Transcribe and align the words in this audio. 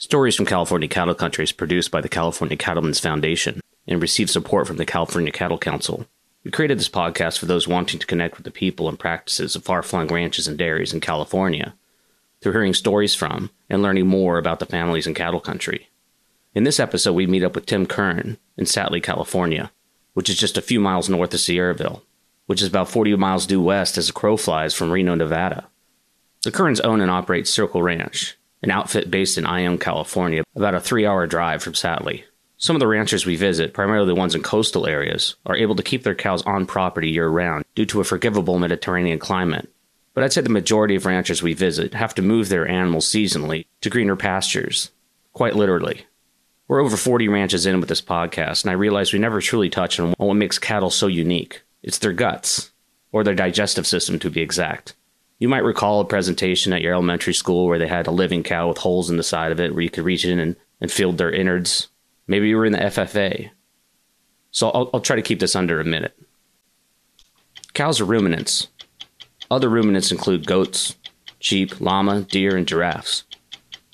Stories 0.00 0.36
from 0.36 0.46
California 0.46 0.86
Cattle 0.86 1.16
Country 1.16 1.42
is 1.42 1.50
produced 1.50 1.90
by 1.90 2.00
the 2.00 2.08
California 2.08 2.56
Cattlemen's 2.56 3.00
Foundation 3.00 3.60
and 3.88 4.00
receives 4.00 4.30
support 4.30 4.64
from 4.64 4.76
the 4.76 4.86
California 4.86 5.32
Cattle 5.32 5.58
Council. 5.58 6.06
We 6.44 6.52
created 6.52 6.78
this 6.78 6.88
podcast 6.88 7.36
for 7.36 7.46
those 7.46 7.66
wanting 7.66 7.98
to 7.98 8.06
connect 8.06 8.36
with 8.36 8.44
the 8.44 8.52
people 8.52 8.88
and 8.88 8.96
practices 8.96 9.56
of 9.56 9.64
far 9.64 9.82
flung 9.82 10.06
ranches 10.06 10.46
and 10.46 10.56
dairies 10.56 10.92
in 10.92 11.00
California 11.00 11.74
through 12.40 12.52
hearing 12.52 12.74
stories 12.74 13.16
from 13.16 13.50
and 13.68 13.82
learning 13.82 14.06
more 14.06 14.38
about 14.38 14.60
the 14.60 14.66
families 14.66 15.08
in 15.08 15.14
cattle 15.14 15.40
country. 15.40 15.88
In 16.54 16.62
this 16.62 16.78
episode, 16.78 17.14
we 17.14 17.26
meet 17.26 17.42
up 17.42 17.56
with 17.56 17.66
Tim 17.66 17.84
Curran 17.84 18.38
in 18.56 18.66
Sattley, 18.66 19.02
California, 19.02 19.72
which 20.14 20.30
is 20.30 20.38
just 20.38 20.56
a 20.56 20.62
few 20.62 20.78
miles 20.78 21.08
north 21.08 21.34
of 21.34 21.40
Sierraville, 21.40 22.02
which 22.46 22.62
is 22.62 22.68
about 22.68 22.88
40 22.88 23.16
miles 23.16 23.46
due 23.46 23.60
west 23.60 23.98
as 23.98 24.08
a 24.08 24.12
crow 24.12 24.36
flies 24.36 24.74
from 24.74 24.92
Reno, 24.92 25.16
Nevada. 25.16 25.66
The 26.44 26.52
Currans 26.52 26.78
own 26.82 27.00
and 27.00 27.10
operate 27.10 27.48
Circle 27.48 27.82
Ranch, 27.82 28.36
an 28.62 28.70
outfit 28.70 29.10
based 29.10 29.38
in 29.38 29.46
Ione, 29.46 29.78
California, 29.78 30.44
about 30.54 30.74
a 30.74 30.80
three 30.80 31.06
hour 31.06 31.26
drive 31.26 31.62
from 31.62 31.74
Sattley. 31.74 32.24
Some 32.56 32.74
of 32.74 32.80
the 32.80 32.88
ranchers 32.88 33.24
we 33.24 33.36
visit, 33.36 33.72
primarily 33.72 34.08
the 34.08 34.16
ones 34.16 34.34
in 34.34 34.42
coastal 34.42 34.86
areas, 34.86 35.36
are 35.46 35.56
able 35.56 35.76
to 35.76 35.82
keep 35.82 36.02
their 36.02 36.14
cows 36.14 36.42
on 36.42 36.66
property 36.66 37.08
year 37.08 37.28
round 37.28 37.64
due 37.76 37.86
to 37.86 38.00
a 38.00 38.04
forgivable 38.04 38.58
Mediterranean 38.58 39.20
climate. 39.20 39.68
But 40.12 40.24
I'd 40.24 40.32
say 40.32 40.40
the 40.40 40.48
majority 40.48 40.96
of 40.96 41.06
ranchers 41.06 41.40
we 41.40 41.54
visit 41.54 41.94
have 41.94 42.14
to 42.16 42.22
move 42.22 42.48
their 42.48 42.66
animals 42.66 43.06
seasonally 43.06 43.66
to 43.82 43.90
greener 43.90 44.16
pastures, 44.16 44.90
quite 45.32 45.54
literally. 45.54 46.06
We're 46.66 46.82
over 46.82 46.96
40 46.96 47.28
ranches 47.28 47.64
in 47.64 47.78
with 47.78 47.88
this 47.88 48.02
podcast, 48.02 48.64
and 48.64 48.70
I 48.70 48.74
realize 48.74 49.12
we 49.12 49.20
never 49.20 49.40
truly 49.40 49.70
touch 49.70 50.00
on 50.00 50.14
what 50.18 50.34
makes 50.34 50.58
cattle 50.58 50.90
so 50.90 51.06
unique. 51.06 51.62
It's 51.84 51.98
their 51.98 52.12
guts, 52.12 52.72
or 53.12 53.22
their 53.22 53.36
digestive 53.36 53.86
system 53.86 54.18
to 54.18 54.30
be 54.30 54.40
exact. 54.40 54.94
You 55.38 55.48
might 55.48 55.64
recall 55.64 56.00
a 56.00 56.04
presentation 56.04 56.72
at 56.72 56.82
your 56.82 56.94
elementary 56.94 57.34
school 57.34 57.66
where 57.66 57.78
they 57.78 57.86
had 57.86 58.06
a 58.06 58.12
living 58.12 58.42
cow 58.42 58.68
with 58.68 58.78
holes 58.78 59.08
in 59.08 59.16
the 59.16 59.22
side 59.22 59.52
of 59.52 59.60
it 59.60 59.72
where 59.72 59.82
you 59.82 59.90
could 59.90 60.04
reach 60.04 60.24
in 60.24 60.38
and, 60.38 60.56
and 60.80 60.90
feel 60.90 61.12
their 61.12 61.30
innards. 61.30 61.88
Maybe 62.26 62.48
you 62.48 62.56
were 62.56 62.66
in 62.66 62.72
the 62.72 62.78
FFA. 62.78 63.50
So 64.50 64.70
I'll, 64.70 64.90
I'll 64.92 65.00
try 65.00 65.14
to 65.16 65.22
keep 65.22 65.38
this 65.38 65.54
under 65.54 65.80
a 65.80 65.84
minute. 65.84 66.18
Cows 67.72 68.00
are 68.00 68.04
ruminants. 68.04 68.68
Other 69.50 69.68
ruminants 69.68 70.10
include 70.10 70.46
goats, 70.46 70.96
sheep, 71.38 71.80
llama, 71.80 72.22
deer, 72.22 72.56
and 72.56 72.66
giraffes. 72.66 73.24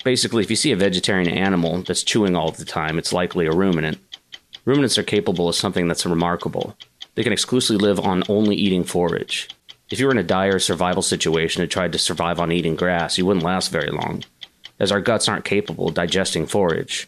Basically, 0.03 0.43
if 0.43 0.51
you 0.51 0.57
see 0.57 0.73
a 0.73 0.77
vegetarian 0.77 1.29
animal 1.29 1.83
that's 1.83 2.03
chewing 2.03 2.35
all 2.35 2.51
the 2.51 2.65
time, 2.65 2.99
it's 2.99 3.13
likely 3.13 3.47
a 3.47 3.53
ruminant. 3.53 3.99
Ruminants 4.65 4.97
are 4.97 5.03
capable 5.03 5.49
of 5.49 5.55
something 5.55 5.89
that's 5.89 6.07
remarkable. 6.07 6.77
They 7.15 7.23
can 7.23 7.33
exclusively 7.33 7.87
live 7.87 8.01
on 8.01 8.25
only 8.29 8.57
eating 8.57 8.85
forage. 8.85 9.49
If 9.91 10.01
you 10.01 10.07
were 10.07 10.13
in 10.13 10.19
a 10.19 10.23
dire 10.23 10.59
survival 10.59 11.03
situation 11.03 11.61
and 11.63 11.71
tried 11.71 11.93
to 11.93 11.99
survive 11.99 12.41
on 12.41 12.51
eating 12.51 12.75
grass, 12.75 13.19
you 13.19 13.27
wouldn't 13.27 13.45
last 13.45 13.71
very 13.71 13.91
long, 13.91 14.25
as 14.81 14.91
our 14.91 15.01
guts 15.01 15.29
aren't 15.29 15.45
capable 15.45 15.89
of 15.89 15.95
digesting 15.95 16.47
forage. 16.47 17.07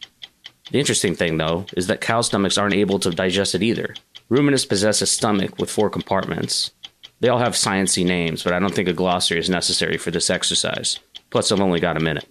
The 0.70 0.78
interesting 0.78 1.14
thing, 1.14 1.38
though, 1.38 1.64
is 1.74 1.86
that 1.86 2.02
cow 2.02 2.20
stomachs 2.20 2.58
aren't 2.58 2.74
able 2.74 2.98
to 2.98 3.10
digest 3.10 3.54
it 3.54 3.62
either. 3.62 3.94
Ruminants 4.28 4.66
possess 4.66 5.00
a 5.00 5.06
stomach 5.06 5.58
with 5.58 5.70
four 5.70 5.88
compartments. 5.88 6.72
They 7.20 7.28
all 7.28 7.38
have 7.38 7.54
sciency 7.54 8.04
names, 8.04 8.42
but 8.42 8.52
I 8.52 8.58
don't 8.58 8.74
think 8.74 8.88
a 8.88 8.92
glossary 8.92 9.38
is 9.38 9.48
necessary 9.48 9.96
for 9.96 10.10
this 10.10 10.28
exercise. 10.28 10.98
Plus, 11.30 11.50
I've 11.50 11.60
only 11.60 11.80
got 11.80 11.96
a 11.96 12.00
minute. 12.00 12.28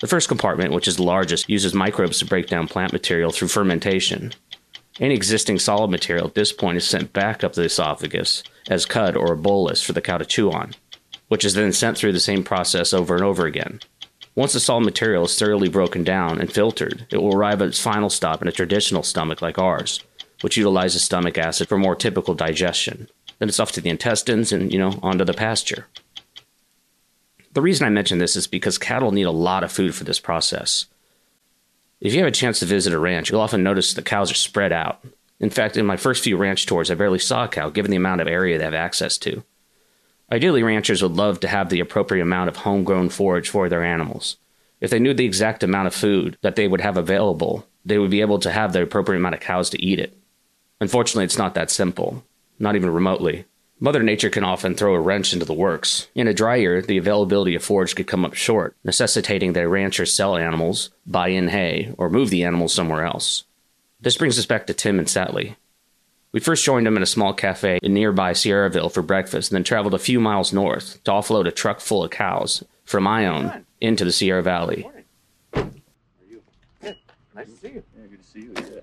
The 0.00 0.06
first 0.06 0.28
compartment, 0.28 0.72
which 0.72 0.86
is 0.86 0.96
the 0.96 1.02
largest, 1.02 1.48
uses 1.48 1.74
microbes 1.74 2.20
to 2.20 2.26
break 2.26 2.46
down 2.46 2.68
plant 2.68 2.92
material 2.92 3.32
through 3.32 3.48
fermentation. 3.48 4.34
Any 5.00 5.14
existing 5.14 5.58
solid 5.58 5.90
material 5.90 6.26
at 6.28 6.34
this 6.34 6.52
point 6.52 6.76
is 6.76 6.86
sent 6.86 7.12
back 7.12 7.42
up 7.42 7.54
the 7.54 7.64
esophagus 7.64 8.44
as 8.68 8.86
cud 8.86 9.16
or 9.16 9.32
a 9.32 9.36
bolus 9.36 9.82
for 9.82 9.92
the 9.92 10.00
cow 10.00 10.18
to 10.18 10.24
chew 10.24 10.50
on, 10.50 10.74
which 11.28 11.44
is 11.44 11.54
then 11.54 11.72
sent 11.72 11.98
through 11.98 12.12
the 12.12 12.20
same 12.20 12.42
process 12.42 12.92
over 12.92 13.14
and 13.14 13.24
over 13.24 13.46
again. 13.46 13.80
Once 14.34 14.52
the 14.52 14.60
solid 14.60 14.84
material 14.84 15.24
is 15.24 15.38
thoroughly 15.38 15.68
broken 15.68 16.02
down 16.02 16.40
and 16.40 16.52
filtered, 16.52 17.06
it 17.10 17.18
will 17.18 17.34
arrive 17.34 17.62
at 17.62 17.68
its 17.68 17.80
final 17.80 18.10
stop 18.10 18.42
in 18.42 18.48
a 18.48 18.52
traditional 18.52 19.02
stomach 19.02 19.40
like 19.40 19.58
ours, 19.58 20.02
which 20.40 20.56
utilizes 20.56 21.04
stomach 21.04 21.38
acid 21.38 21.68
for 21.68 21.78
more 21.78 21.94
typical 21.94 22.34
digestion. 22.34 23.08
Then 23.38 23.48
it's 23.48 23.60
off 23.60 23.72
to 23.72 23.80
the 23.80 23.90
intestines 23.90 24.52
and, 24.52 24.72
you 24.72 24.78
know, 24.78 24.98
onto 25.02 25.24
the 25.24 25.34
pasture. 25.34 25.86
The 27.52 27.62
reason 27.62 27.86
I 27.86 27.90
mention 27.90 28.18
this 28.18 28.34
is 28.34 28.48
because 28.48 28.78
cattle 28.78 29.12
need 29.12 29.22
a 29.24 29.30
lot 29.30 29.62
of 29.62 29.70
food 29.70 29.94
for 29.94 30.02
this 30.02 30.18
process. 30.18 30.86
If 32.00 32.12
you 32.12 32.18
have 32.18 32.28
a 32.28 32.32
chance 32.32 32.58
to 32.58 32.66
visit 32.66 32.92
a 32.92 32.98
ranch, 32.98 33.30
you'll 33.30 33.40
often 33.40 33.62
notice 33.62 33.94
the 33.94 34.02
cows 34.02 34.32
are 34.32 34.34
spread 34.34 34.72
out. 34.72 35.04
In 35.40 35.50
fact, 35.50 35.76
in 35.76 35.86
my 35.86 35.96
first 35.96 36.24
few 36.24 36.36
ranch 36.36 36.66
tours, 36.66 36.90
I 36.90 36.94
barely 36.94 37.18
saw 37.18 37.44
a 37.44 37.48
cow 37.48 37.70
given 37.70 37.90
the 37.90 37.96
amount 37.96 38.20
of 38.20 38.28
area 38.28 38.58
they 38.58 38.64
have 38.64 38.74
access 38.74 39.18
to. 39.18 39.42
Ideally, 40.32 40.62
ranchers 40.62 41.02
would 41.02 41.12
love 41.12 41.40
to 41.40 41.48
have 41.48 41.68
the 41.68 41.80
appropriate 41.80 42.22
amount 42.22 42.48
of 42.48 42.56
homegrown 42.56 43.10
forage 43.10 43.48
for 43.48 43.68
their 43.68 43.84
animals. 43.84 44.36
If 44.80 44.90
they 44.90 44.98
knew 44.98 45.14
the 45.14 45.24
exact 45.24 45.62
amount 45.62 45.86
of 45.86 45.94
food 45.94 46.38
that 46.42 46.56
they 46.56 46.68
would 46.68 46.80
have 46.80 46.96
available, 46.96 47.66
they 47.84 47.98
would 47.98 48.10
be 48.10 48.20
able 48.20 48.38
to 48.40 48.50
have 48.50 48.72
the 48.72 48.82
appropriate 48.82 49.18
amount 49.18 49.34
of 49.34 49.40
cows 49.40 49.70
to 49.70 49.82
eat 49.82 49.98
it. 49.98 50.16
Unfortunately, 50.80 51.24
it's 51.24 51.38
not 51.38 51.54
that 51.54 51.70
simple, 51.70 52.24
not 52.58 52.76
even 52.76 52.90
remotely. 52.90 53.44
Mother 53.80 54.02
Nature 54.02 54.30
can 54.30 54.44
often 54.44 54.74
throw 54.74 54.94
a 54.94 55.00
wrench 55.00 55.32
into 55.32 55.44
the 55.44 55.52
works. 55.52 56.08
In 56.14 56.28
a 56.28 56.34
dry 56.34 56.56
year, 56.56 56.80
the 56.80 56.96
availability 56.96 57.54
of 57.54 57.64
forage 57.64 57.94
could 57.94 58.06
come 58.06 58.24
up 58.24 58.34
short, 58.34 58.76
necessitating 58.84 59.52
that 59.52 59.68
ranchers 59.68 60.14
sell 60.14 60.36
animals, 60.36 60.90
buy 61.06 61.28
in 61.28 61.48
hay, 61.48 61.92
or 61.98 62.08
move 62.08 62.30
the 62.30 62.44
animals 62.44 62.72
somewhere 62.72 63.04
else. 63.04 63.44
This 64.04 64.18
brings 64.18 64.38
us 64.38 64.44
back 64.44 64.66
to 64.66 64.74
Tim 64.74 64.98
and 64.98 65.08
Sattley. 65.08 65.56
We 66.32 66.40
first 66.40 66.62
joined 66.62 66.86
him 66.86 66.98
in 66.98 67.02
a 67.02 67.06
small 67.06 67.32
cafe 67.32 67.78
in 67.82 67.94
nearby 67.94 68.32
Sierraville 68.32 68.92
for 68.92 69.00
breakfast, 69.00 69.50
and 69.50 69.56
then 69.56 69.64
traveled 69.64 69.94
a 69.94 69.98
few 69.98 70.20
miles 70.20 70.52
north 70.52 71.02
to 71.04 71.10
offload 71.10 71.48
a 71.48 71.50
truck 71.50 71.80
full 71.80 72.04
of 72.04 72.10
cows 72.10 72.62
from 72.84 73.06
Ione 73.06 73.64
into 73.80 74.04
the 74.04 74.12
Sierra 74.12 74.42
Valley. 74.42 74.82
How 75.54 75.62
are 75.62 75.72
you? 76.28 76.42
Good. 76.82 76.96
Nice 77.34 77.46
to 77.46 77.56
see 77.56 77.68
you. 77.68 77.82
Yeah, 77.98 78.06
good 78.08 78.20
to 78.20 78.28
see 78.28 78.40
you. 78.40 78.52
Yeah. 78.56 78.80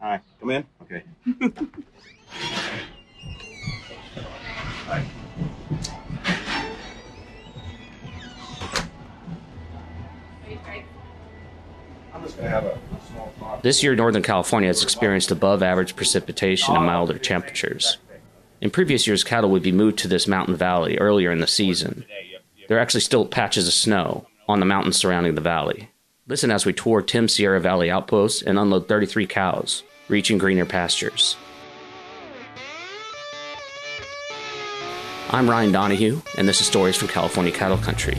Hi. 0.00 0.20
Come 0.38 0.50
in. 0.50 0.64
Okay. 0.82 1.02
This 13.62 13.82
year, 13.82 13.94
Northern 13.94 14.22
California 14.22 14.68
has 14.68 14.82
experienced 14.82 15.30
above 15.30 15.62
average 15.62 15.96
precipitation 15.96 16.76
and 16.76 16.86
milder 16.86 17.18
temperatures. 17.18 17.98
In 18.60 18.70
previous 18.70 19.06
years, 19.06 19.24
cattle 19.24 19.50
would 19.50 19.62
be 19.62 19.72
moved 19.72 19.98
to 19.98 20.08
this 20.08 20.26
mountain 20.26 20.56
valley 20.56 20.98
earlier 20.98 21.32
in 21.32 21.40
the 21.40 21.46
season. 21.46 22.04
There 22.68 22.76
are 22.76 22.80
actually 22.80 23.00
still 23.00 23.26
patches 23.26 23.66
of 23.66 23.74
snow 23.74 24.26
on 24.48 24.60
the 24.60 24.66
mountains 24.66 24.96
surrounding 24.96 25.34
the 25.34 25.40
valley. 25.40 25.90
Listen 26.26 26.50
as 26.50 26.64
we 26.64 26.72
tour 26.72 27.02
Tim 27.02 27.28
Sierra 27.28 27.58
Valley 27.58 27.90
outpost 27.90 28.42
and 28.42 28.58
unload 28.58 28.86
33 28.86 29.26
cows, 29.26 29.82
reaching 30.08 30.38
greener 30.38 30.64
pastures. 30.64 31.36
I'm 35.30 35.48
Ryan 35.48 35.72
Donahue, 35.72 36.20
and 36.36 36.48
this 36.48 36.60
is 36.60 36.66
Stories 36.66 36.96
from 36.96 37.08
California 37.08 37.52
Cattle 37.52 37.78
Country. 37.78 38.18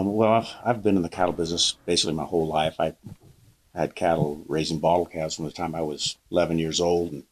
Um, 0.00 0.14
well, 0.14 0.32
I've, 0.32 0.48
I've 0.64 0.82
been 0.82 0.96
in 0.96 1.02
the 1.02 1.10
cattle 1.10 1.34
business 1.34 1.76
basically 1.84 2.14
my 2.14 2.24
whole 2.24 2.46
life. 2.46 2.76
I 2.80 2.94
had 3.74 3.94
cattle 3.94 4.42
raising 4.48 4.78
bottle 4.78 5.04
calves 5.04 5.34
from 5.34 5.44
the 5.44 5.52
time 5.52 5.74
I 5.74 5.82
was 5.82 6.16
11 6.30 6.58
years 6.58 6.80
old, 6.80 7.12
and 7.12 7.24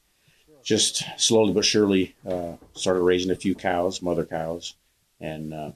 just 0.63 1.03
slowly 1.17 1.55
but 1.55 1.65
surely 1.65 2.15
uh, 2.29 2.57
started 2.75 3.01
raising 3.01 3.31
a 3.31 3.37
few 3.37 3.55
cows, 3.55 4.03
mother 4.03 4.27
cows, 4.27 4.75
and 5.19 5.55
uh, 5.55 5.71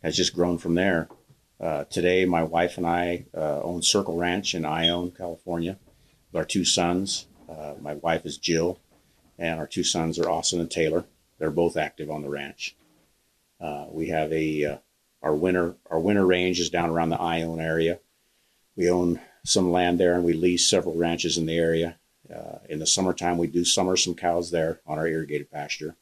has 0.00 0.16
just 0.16 0.36
grown 0.36 0.56
from 0.56 0.76
there. 0.76 1.08
Uh, 1.60 1.82
today, 1.84 2.24
my 2.24 2.44
wife 2.44 2.78
and 2.78 2.86
I 2.86 3.26
uh, 3.36 3.60
own 3.62 3.82
Circle 3.82 4.16
Ranch 4.16 4.54
in 4.54 4.64
Ione, 4.64 5.10
California, 5.10 5.78
with 6.30 6.38
our 6.38 6.44
two 6.44 6.64
sons. 6.64 7.26
Uh, 7.48 7.74
my 7.80 7.94
wife 7.94 8.24
is 8.24 8.38
Jill, 8.38 8.78
and 9.36 9.58
our 9.58 9.66
two 9.66 9.82
sons 9.82 10.16
are 10.20 10.30
Austin 10.30 10.60
and 10.60 10.70
Taylor. 10.70 11.06
They're 11.40 11.50
both 11.50 11.76
active 11.76 12.08
on 12.08 12.22
the 12.22 12.30
ranch. 12.30 12.76
Uh, 13.60 13.86
we 13.90 14.10
have 14.10 14.32
a 14.32 14.78
our 15.22 15.34
winter 15.34 15.76
our 15.90 16.00
winter 16.00 16.26
range 16.26 16.60
is 16.60 16.70
down 16.70 16.90
around 16.90 17.10
the 17.10 17.20
Ione 17.20 17.60
area. 17.60 17.98
We 18.76 18.90
own 18.90 19.20
some 19.44 19.72
land 19.72 19.98
there, 19.98 20.14
and 20.14 20.24
we 20.24 20.32
lease 20.32 20.68
several 20.68 20.96
ranches 20.96 21.38
in 21.38 21.46
the 21.46 21.58
area. 21.58 21.98
Uh, 22.32 22.58
in 22.68 22.78
the 22.78 22.86
summertime, 22.86 23.38
we 23.38 23.46
do 23.46 23.64
summer 23.64 23.96
some 23.96 24.14
cows 24.14 24.50
there 24.50 24.80
on 24.86 24.98
our 24.98 25.06
irrigated 25.06 25.50
pasture, 25.50 25.96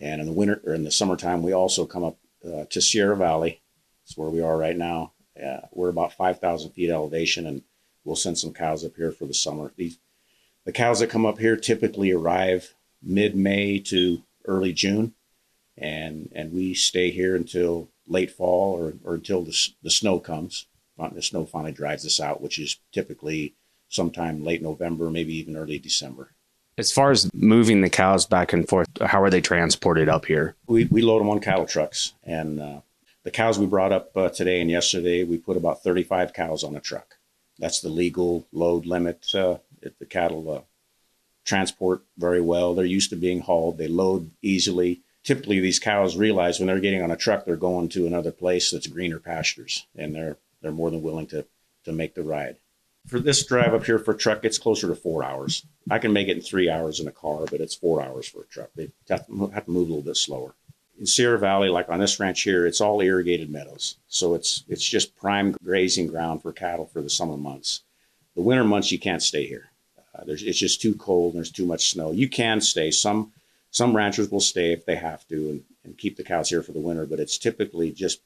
and 0.00 0.20
in 0.20 0.26
the 0.26 0.32
winter 0.32 0.60
or 0.64 0.74
in 0.74 0.84
the 0.84 0.90
summertime, 0.90 1.42
we 1.42 1.52
also 1.52 1.86
come 1.86 2.04
up 2.04 2.18
uh, 2.44 2.64
to 2.70 2.80
Sierra 2.80 3.16
Valley. 3.16 3.62
That's 4.04 4.16
where 4.16 4.30
we 4.30 4.40
are 4.40 4.56
right 4.56 4.76
now. 4.76 5.12
Uh, 5.36 5.60
we're 5.72 5.88
about 5.88 6.12
five 6.12 6.38
thousand 6.40 6.72
feet 6.72 6.90
elevation, 6.90 7.46
and 7.46 7.62
we'll 8.04 8.16
send 8.16 8.38
some 8.38 8.52
cows 8.52 8.84
up 8.84 8.96
here 8.96 9.12
for 9.12 9.26
the 9.26 9.34
summer. 9.34 9.72
These 9.76 9.98
The 10.64 10.72
cows 10.72 11.00
that 11.00 11.10
come 11.10 11.26
up 11.26 11.38
here 11.38 11.56
typically 11.56 12.10
arrive 12.12 12.74
mid-May 13.02 13.78
to 13.80 14.22
early 14.46 14.72
June, 14.72 15.14
and 15.76 16.30
and 16.34 16.52
we 16.52 16.74
stay 16.74 17.10
here 17.10 17.34
until 17.36 17.88
late 18.06 18.30
fall 18.30 18.74
or, 18.78 18.94
or 19.04 19.14
until 19.14 19.42
the, 19.42 19.56
the 19.82 19.90
snow 19.90 20.18
comes. 20.18 20.66
The 21.12 21.22
snow 21.22 21.44
finally 21.44 21.72
dries 21.72 22.06
us 22.06 22.20
out, 22.20 22.40
which 22.40 22.58
is 22.58 22.78
typically 22.90 23.54
sometime 23.88 24.44
late 24.44 24.62
November, 24.62 25.10
maybe 25.10 25.34
even 25.36 25.56
early 25.56 25.78
December. 25.78 26.30
As 26.78 26.92
far 26.92 27.10
as 27.10 27.30
moving 27.34 27.80
the 27.80 27.90
cows 27.90 28.26
back 28.26 28.52
and 28.52 28.68
forth, 28.68 28.88
how 29.00 29.22
are 29.22 29.30
they 29.30 29.40
transported 29.40 30.08
up 30.08 30.26
here? 30.26 30.56
We, 30.66 30.84
we 30.84 31.02
load 31.02 31.20
them 31.20 31.30
on 31.30 31.40
cattle 31.40 31.66
trucks. 31.66 32.12
And 32.24 32.60
uh, 32.60 32.80
the 33.24 33.30
cows 33.30 33.58
we 33.58 33.66
brought 33.66 33.92
up 33.92 34.14
uh, 34.16 34.28
today 34.28 34.60
and 34.60 34.70
yesterday, 34.70 35.24
we 35.24 35.38
put 35.38 35.56
about 35.56 35.82
35 35.82 36.32
cows 36.32 36.64
on 36.64 36.76
a 36.76 36.80
truck. 36.80 37.16
That's 37.58 37.80
the 37.80 37.88
legal 37.88 38.46
load 38.52 38.84
limit. 38.84 39.34
Uh, 39.34 39.58
the 39.98 40.06
cattle 40.06 40.50
uh, 40.50 40.60
transport 41.44 42.02
very 42.18 42.40
well. 42.40 42.74
They're 42.74 42.84
used 42.84 43.10
to 43.10 43.16
being 43.16 43.40
hauled, 43.40 43.78
they 43.78 43.88
load 43.88 44.30
easily. 44.42 45.00
Typically, 45.26 45.58
these 45.58 45.80
cows 45.80 46.16
realize 46.16 46.60
when 46.60 46.68
they're 46.68 46.78
getting 46.78 47.02
on 47.02 47.10
a 47.10 47.16
truck, 47.16 47.44
they're 47.44 47.56
going 47.56 47.88
to 47.88 48.06
another 48.06 48.30
place 48.30 48.70
that's 48.70 48.86
greener 48.86 49.18
pastures, 49.18 49.84
and 49.96 50.14
they're 50.14 50.36
they're 50.62 50.70
more 50.70 50.88
than 50.88 51.02
willing 51.02 51.26
to 51.26 51.44
to 51.84 51.92
make 51.92 52.14
the 52.14 52.22
ride. 52.22 52.58
For 53.08 53.18
this 53.18 53.44
drive 53.44 53.74
up 53.74 53.84
here 53.84 53.98
for 53.98 54.14
a 54.14 54.16
truck, 54.16 54.44
it's 54.44 54.56
closer 54.56 54.86
to 54.86 54.94
four 54.94 55.24
hours. 55.24 55.66
I 55.90 55.98
can 55.98 56.12
make 56.12 56.28
it 56.28 56.36
in 56.36 56.42
three 56.42 56.70
hours 56.70 57.00
in 57.00 57.08
a 57.08 57.12
car, 57.12 57.44
but 57.50 57.60
it's 57.60 57.74
four 57.74 58.00
hours 58.00 58.28
for 58.28 58.42
a 58.42 58.46
truck. 58.46 58.70
They 58.76 58.92
have 59.08 59.26
to, 59.26 59.46
have 59.48 59.64
to 59.64 59.70
move 59.70 59.88
a 59.88 59.90
little 59.90 60.04
bit 60.04 60.16
slower. 60.16 60.54
In 60.96 61.06
Sierra 61.06 61.40
Valley, 61.40 61.70
like 61.70 61.88
on 61.88 61.98
this 61.98 62.20
ranch 62.20 62.42
here, 62.42 62.64
it's 62.64 62.80
all 62.80 63.00
irrigated 63.00 63.50
meadows, 63.50 63.96
so 64.06 64.34
it's 64.34 64.62
it's 64.68 64.88
just 64.88 65.16
prime 65.16 65.56
grazing 65.64 66.06
ground 66.06 66.40
for 66.40 66.52
cattle 66.52 66.86
for 66.86 67.02
the 67.02 67.10
summer 67.10 67.36
months. 67.36 67.82
The 68.36 68.42
winter 68.42 68.62
months, 68.62 68.92
you 68.92 69.00
can't 69.00 69.22
stay 69.22 69.46
here. 69.48 69.70
Uh, 70.14 70.22
there's, 70.24 70.44
it's 70.44 70.58
just 70.58 70.80
too 70.80 70.94
cold 70.94 71.34
and 71.34 71.40
there's 71.40 71.50
too 71.50 71.66
much 71.66 71.90
snow. 71.90 72.12
You 72.12 72.28
can 72.28 72.60
stay. 72.60 72.92
Some 72.92 73.32
some 73.76 73.94
ranchers 73.94 74.30
will 74.30 74.40
stay 74.40 74.72
if 74.72 74.86
they 74.86 74.96
have 74.96 75.28
to 75.28 75.50
and, 75.50 75.64
and 75.84 75.98
keep 75.98 76.16
the 76.16 76.24
cows 76.24 76.48
here 76.48 76.62
for 76.62 76.72
the 76.72 76.80
winter, 76.80 77.04
but 77.04 77.20
it's 77.20 77.36
typically 77.36 77.92
just 77.92 78.22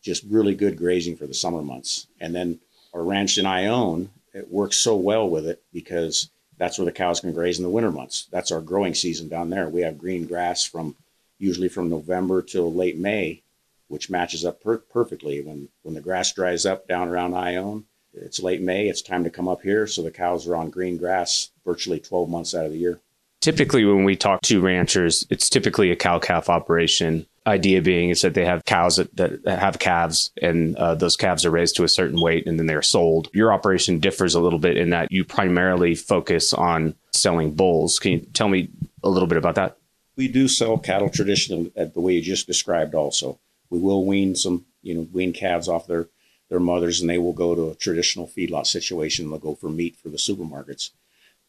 just 0.00 0.24
really 0.24 0.54
good 0.54 0.78
grazing 0.78 1.16
for 1.16 1.26
the 1.26 1.34
summer 1.34 1.60
months. 1.60 2.06
And 2.18 2.34
then 2.34 2.60
our 2.94 3.02
ranch 3.02 3.36
that 3.36 3.44
I 3.44 3.66
own, 3.66 4.08
it 4.32 4.50
works 4.50 4.78
so 4.78 4.96
well 4.96 5.28
with 5.28 5.46
it 5.46 5.62
because 5.70 6.30
that's 6.56 6.78
where 6.78 6.86
the 6.86 6.92
cows 6.92 7.20
can 7.20 7.34
graze 7.34 7.58
in 7.58 7.62
the 7.62 7.68
winter 7.68 7.92
months. 7.92 8.26
That's 8.30 8.50
our 8.50 8.62
growing 8.62 8.94
season 8.94 9.28
down 9.28 9.50
there. 9.50 9.68
We 9.68 9.82
have 9.82 9.98
green 9.98 10.24
grass 10.24 10.64
from 10.64 10.96
usually 11.38 11.68
from 11.68 11.90
November 11.90 12.40
till 12.40 12.72
late 12.72 12.96
May, 12.96 13.42
which 13.88 14.08
matches 14.08 14.46
up 14.46 14.62
per- 14.62 14.78
perfectly. 14.78 15.42
When 15.42 15.68
when 15.82 15.92
the 15.92 16.00
grass 16.00 16.32
dries 16.32 16.64
up 16.64 16.88
down 16.88 17.08
around 17.08 17.34
Ione, 17.34 17.84
it's 18.14 18.40
late 18.40 18.62
May. 18.62 18.88
It's 18.88 19.02
time 19.02 19.24
to 19.24 19.30
come 19.30 19.46
up 19.46 19.60
here, 19.60 19.86
so 19.86 20.00
the 20.00 20.10
cows 20.10 20.46
are 20.46 20.56
on 20.56 20.70
green 20.70 20.96
grass 20.96 21.50
virtually 21.66 22.00
12 22.00 22.30
months 22.30 22.54
out 22.54 22.64
of 22.64 22.72
the 22.72 22.78
year 22.78 22.98
typically 23.40 23.84
when 23.84 24.04
we 24.04 24.16
talk 24.16 24.42
to 24.42 24.60
ranchers, 24.60 25.26
it's 25.30 25.48
typically 25.48 25.90
a 25.90 25.96
cow 25.96 26.18
calf 26.18 26.48
operation. 26.48 27.26
Idea 27.46 27.80
being 27.80 28.10
is 28.10 28.20
that 28.20 28.34
they 28.34 28.44
have 28.44 28.64
cows 28.66 28.96
that, 28.96 29.16
that 29.16 29.58
have 29.58 29.78
calves 29.78 30.30
and 30.42 30.76
uh, 30.76 30.94
those 30.94 31.16
calves 31.16 31.44
are 31.46 31.50
raised 31.50 31.74
to 31.76 31.84
a 31.84 31.88
certain 31.88 32.20
weight 32.20 32.46
and 32.46 32.58
then 32.58 32.66
they're 32.66 32.82
sold. 32.82 33.28
Your 33.32 33.52
operation 33.52 33.98
differs 33.98 34.34
a 34.34 34.40
little 34.40 34.58
bit 34.58 34.76
in 34.76 34.90
that 34.90 35.10
you 35.10 35.24
primarily 35.24 35.94
focus 35.94 36.52
on 36.52 36.94
selling 37.12 37.54
bulls. 37.54 37.98
Can 37.98 38.12
you 38.12 38.18
tell 38.20 38.48
me 38.48 38.68
a 39.02 39.08
little 39.08 39.26
bit 39.26 39.38
about 39.38 39.54
that? 39.54 39.78
We 40.16 40.28
do 40.28 40.48
sell 40.48 40.76
cattle 40.76 41.08
traditionally 41.08 41.72
at 41.76 41.94
the 41.94 42.00
way 42.00 42.12
you 42.12 42.22
just 42.22 42.46
described 42.46 42.94
also. 42.94 43.40
We 43.70 43.78
will 43.78 44.04
wean 44.04 44.36
some, 44.36 44.66
you 44.82 44.94
know, 44.94 45.08
wean 45.12 45.32
calves 45.32 45.66
off 45.66 45.86
their, 45.86 46.08
their 46.50 46.60
mothers 46.60 47.00
and 47.00 47.08
they 47.08 47.18
will 47.18 47.32
go 47.32 47.54
to 47.54 47.70
a 47.70 47.74
traditional 47.74 48.28
feedlot 48.28 48.66
situation. 48.66 49.30
They'll 49.30 49.38
go 49.38 49.54
for 49.54 49.70
meat 49.70 49.96
for 49.96 50.10
the 50.10 50.18
supermarkets. 50.18 50.90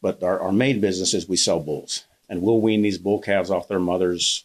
But 0.02 0.22
our, 0.22 0.40
our 0.40 0.52
main 0.52 0.80
business 0.80 1.14
is 1.14 1.28
we 1.28 1.36
sell 1.36 1.60
bulls, 1.60 2.04
and 2.28 2.42
we'll 2.42 2.60
wean 2.60 2.82
these 2.82 2.98
bull 2.98 3.20
calves 3.20 3.50
off 3.50 3.68
their 3.68 3.78
mothers, 3.78 4.44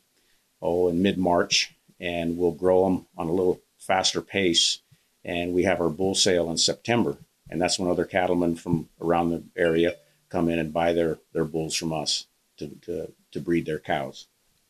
oh, 0.62 0.88
in 0.88 1.01
mid 1.01 1.18
March, 1.18 1.74
and 2.00 2.38
we'll 2.38 2.51
grow 2.51 2.86
them 2.86 3.07
on 3.18 3.27
a 3.27 3.33
little 3.33 3.59
faster 3.80 4.21
pace. 4.21 4.80
And 5.25 5.54
we 5.54 5.63
have 5.63 5.81
our 5.81 5.89
bull 5.89 6.15
sale 6.15 6.50
in 6.50 6.57
September, 6.57 7.18
and 7.50 7.59
that's 7.59 7.77
when 7.77 7.89
other 7.89 8.06
cattlemen 8.06 8.56
from 8.56 8.88
around 9.01 9.31
the 9.31 9.44
area 9.57 9.95
come 10.30 10.48
in 10.48 10.59
and 10.59 10.71
buy 10.71 10.94
their, 10.94 11.18
their 11.33 11.44
bulls 11.44 11.75
from 11.75 11.92
us 11.92 12.27
to, 12.57 12.69
to, 12.83 13.12
to 13.31 13.39
breed 13.39 13.65
their 13.65 13.80
cows. 13.80 14.27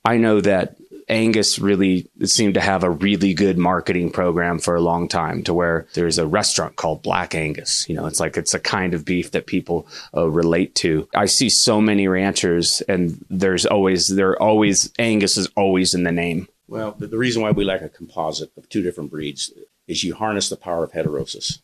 I 0.07 0.15
know 0.15 0.39
that 0.39 0.77
Angus 1.09 1.59
really 1.59 2.09
seemed 2.23 2.53
to 2.53 2.61
have 2.61 2.85
a 2.85 2.89
really 2.89 3.33
good 3.33 3.57
marketing 3.57 4.09
program 4.09 4.57
for 4.57 4.73
a 4.73 4.81
long 4.81 5.09
time 5.09 5.43
to 5.43 5.53
where 5.53 5.85
there's 5.95 6.17
a 6.17 6.25
restaurant 6.25 6.77
called 6.77 7.03
Black 7.03 7.35
Angus. 7.35 7.89
You 7.89 7.95
know, 7.95 8.05
it's 8.05 8.21
like 8.21 8.37
it's 8.37 8.53
a 8.53 8.59
kind 8.59 8.93
of 8.93 9.03
beef 9.03 9.31
that 9.31 9.47
people 9.47 9.85
uh, 10.15 10.29
relate 10.29 10.75
to. 10.75 11.09
I 11.13 11.25
see 11.25 11.49
so 11.49 11.81
many 11.81 12.07
ranchers 12.07 12.79
and 12.87 13.21
there's 13.29 13.65
always, 13.65 14.07
there 14.07 14.41
always, 14.41 14.93
Angus 14.97 15.35
is 15.35 15.49
always 15.57 15.93
in 15.93 16.03
the 16.03 16.11
name. 16.13 16.47
Well, 16.69 16.93
the, 16.97 17.07
the 17.07 17.17
reason 17.17 17.41
why 17.41 17.51
we 17.51 17.65
like 17.65 17.81
a 17.81 17.89
composite 17.89 18.51
of 18.55 18.69
two 18.69 18.81
different 18.81 19.11
breeds 19.11 19.51
is 19.89 20.05
you 20.05 20.15
harness 20.15 20.47
the 20.47 20.55
power 20.55 20.85
of 20.85 20.93
heterosis. 20.93 21.59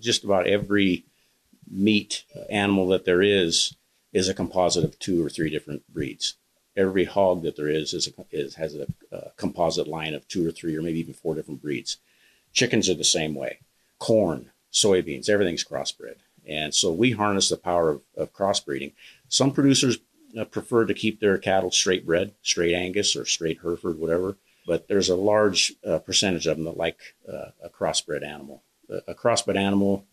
Just 0.00 0.24
about 0.24 0.48
every 0.48 1.04
meat 1.70 2.24
animal 2.50 2.88
that 2.88 3.04
there 3.04 3.22
is 3.22 3.76
is 4.12 4.28
a 4.28 4.34
composite 4.34 4.82
of 4.82 4.98
two 4.98 5.24
or 5.24 5.30
three 5.30 5.48
different 5.48 5.84
breeds 5.88 6.34
every 6.76 7.04
hog 7.04 7.42
that 7.42 7.56
there 7.56 7.68
is 7.68 7.92
is, 7.92 8.08
a, 8.08 8.24
is 8.30 8.54
has 8.56 8.74
a, 8.74 8.86
a, 9.10 9.30
composite 9.36 9.88
line 9.88 10.14
of 10.14 10.26
two 10.28 10.46
or 10.46 10.50
three 10.50 10.76
or 10.76 10.82
maybe 10.82 11.00
even 11.00 11.14
four 11.14 11.34
different 11.34 11.62
breeds. 11.62 11.98
Chickens 12.52 12.88
are 12.88 12.94
the 12.94 13.04
same 13.04 13.34
way. 13.34 13.58
Corn, 13.98 14.50
soybeans, 14.72 15.28
everything's 15.28 15.64
crossbred. 15.64 16.16
And 16.46 16.74
so 16.74 16.90
we 16.90 17.12
harness 17.12 17.48
the 17.48 17.56
power 17.56 17.90
of, 17.90 18.02
of 18.16 18.32
crossbreeding. 18.32 18.92
Some 19.28 19.52
producers 19.52 19.98
uh, 20.38 20.44
prefer 20.44 20.86
to 20.86 20.94
keep 20.94 21.20
their 21.20 21.38
cattle 21.38 21.70
straight 21.70 22.04
bred, 22.04 22.32
straight 22.42 22.74
Angus 22.74 23.14
or 23.14 23.24
straight 23.24 23.60
Hereford, 23.62 23.98
whatever. 23.98 24.36
But 24.66 24.88
there's 24.88 25.08
a 25.08 25.16
large 25.16 25.74
uh, 25.86 25.98
percentage 25.98 26.46
of 26.46 26.56
them 26.56 26.64
that 26.66 26.76
like 26.76 26.98
uh, 27.28 27.50
a 27.62 27.68
crossbred 27.68 28.24
animal. 28.24 28.62
a 28.88 29.14
crossbred 29.14 29.56
animal 29.56 30.04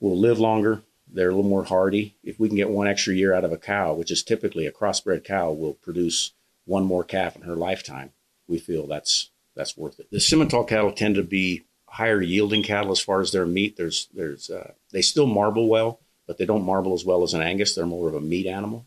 will 0.00 0.18
live 0.18 0.38
longer, 0.38 0.82
they're 1.10 1.28
a 1.28 1.34
little 1.34 1.48
more 1.48 1.64
hardy. 1.64 2.16
If 2.22 2.38
we 2.38 2.48
can 2.48 2.56
get 2.56 2.70
one 2.70 2.88
extra 2.88 3.14
year 3.14 3.34
out 3.34 3.44
of 3.44 3.52
a 3.52 3.58
cow, 3.58 3.94
which 3.94 4.10
is 4.10 4.22
typically 4.22 4.66
a 4.66 4.72
crossbred 4.72 5.24
cow 5.24 5.52
will 5.52 5.74
produce 5.74 6.32
one 6.64 6.84
more 6.84 7.04
calf 7.04 7.36
in 7.36 7.42
her 7.42 7.56
lifetime, 7.56 8.12
we 8.48 8.58
feel 8.58 8.86
that's 8.86 9.30
that's 9.54 9.76
worth 9.76 10.00
it. 10.00 10.10
The 10.10 10.18
Simmental 10.18 10.66
cattle 10.66 10.92
tend 10.92 11.16
to 11.16 11.22
be 11.22 11.64
higher 11.86 12.22
yielding 12.22 12.62
cattle 12.62 12.90
as 12.90 13.00
far 13.00 13.20
as 13.20 13.32
their 13.32 13.46
meat. 13.46 13.76
There's 13.76 14.08
there's 14.14 14.50
uh, 14.50 14.72
they 14.92 15.02
still 15.02 15.26
marble 15.26 15.68
well, 15.68 16.00
but 16.26 16.38
they 16.38 16.46
don't 16.46 16.64
marble 16.64 16.94
as 16.94 17.04
well 17.04 17.22
as 17.22 17.34
an 17.34 17.42
Angus. 17.42 17.74
They're 17.74 17.86
more 17.86 18.08
of 18.08 18.14
a 18.14 18.20
meat 18.20 18.46
animal, 18.46 18.86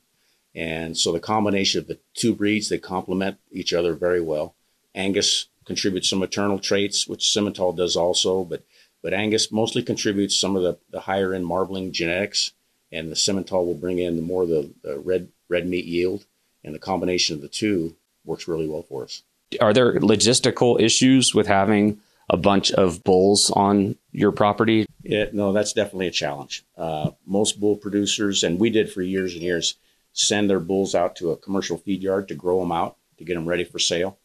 and 0.54 0.98
so 0.98 1.12
the 1.12 1.20
combination 1.20 1.80
of 1.80 1.88
the 1.88 2.00
two 2.14 2.34
breeds 2.34 2.70
they 2.70 2.80
complement 2.80 3.38
each 3.52 3.74
other 3.74 3.94
very 3.94 4.22
well. 4.22 4.56
Angus 4.96 5.48
contributes 5.66 6.10
some 6.10 6.20
maternal 6.20 6.60
traits, 6.60 7.08
which 7.08 7.26
Simmental 7.26 7.76
does 7.76 7.96
also, 7.96 8.44
but 8.44 8.64
but 9.06 9.14
Angus 9.14 9.52
mostly 9.52 9.84
contributes 9.84 10.36
some 10.36 10.56
of 10.56 10.64
the, 10.64 10.80
the 10.90 11.00
higher 11.00 11.36
end 11.36 11.46
marbling 11.46 11.92
genetics, 11.92 12.54
and 12.92 13.12
the 13.12 13.16
Simmental 13.16 13.64
will 13.64 13.76
bring 13.76 14.00
in 14.00 14.16
the 14.16 14.24
more 14.24 14.48
the, 14.48 14.74
the 14.82 14.98
red 14.98 15.28
red 15.48 15.68
meat 15.68 15.86
yield, 15.86 16.26
and 16.64 16.74
the 16.74 16.80
combination 16.80 17.36
of 17.36 17.44
the 17.44 17.48
two 17.48 17.96
works 18.26 18.48
really 18.48 18.68
well 18.68 18.82
for 18.82 19.04
us. 19.04 19.22
Are 19.62 19.74
there 19.74 20.00
logistical 20.00 20.82
issues 20.82 21.36
with 21.36 21.46
having 21.46 22.00
a 22.32 22.36
bunch 22.36 22.72
of 22.72 23.04
bulls 23.04 23.52
on 23.52 23.96
your 24.12 24.32
property? 24.32 24.88
Yeah, 25.04 25.26
no, 25.32 25.54
that's 25.54 25.74
definitely 25.74 26.08
a 26.08 26.12
challenge. 26.12 26.66
Uh, 26.76 27.12
most 27.28 27.60
bull 27.60 27.76
producers, 27.76 28.44
and 28.44 28.60
we 28.60 28.72
did 28.72 28.92
for 28.92 29.04
years 29.04 29.36
and 29.36 29.44
years, 29.44 29.76
send 30.14 30.50
their 30.50 30.60
bulls 30.60 30.96
out 30.96 31.16
to 31.18 31.30
a 31.30 31.38
commercial 31.38 31.78
feed 31.78 32.02
yard 32.02 32.28
to 32.30 32.34
grow 32.34 32.60
them 32.60 32.72
out 32.72 32.98
to 33.20 33.24
get 33.24 33.36
them 33.36 33.48
ready 33.48 33.66
for 33.66 33.78
sale 33.78 34.18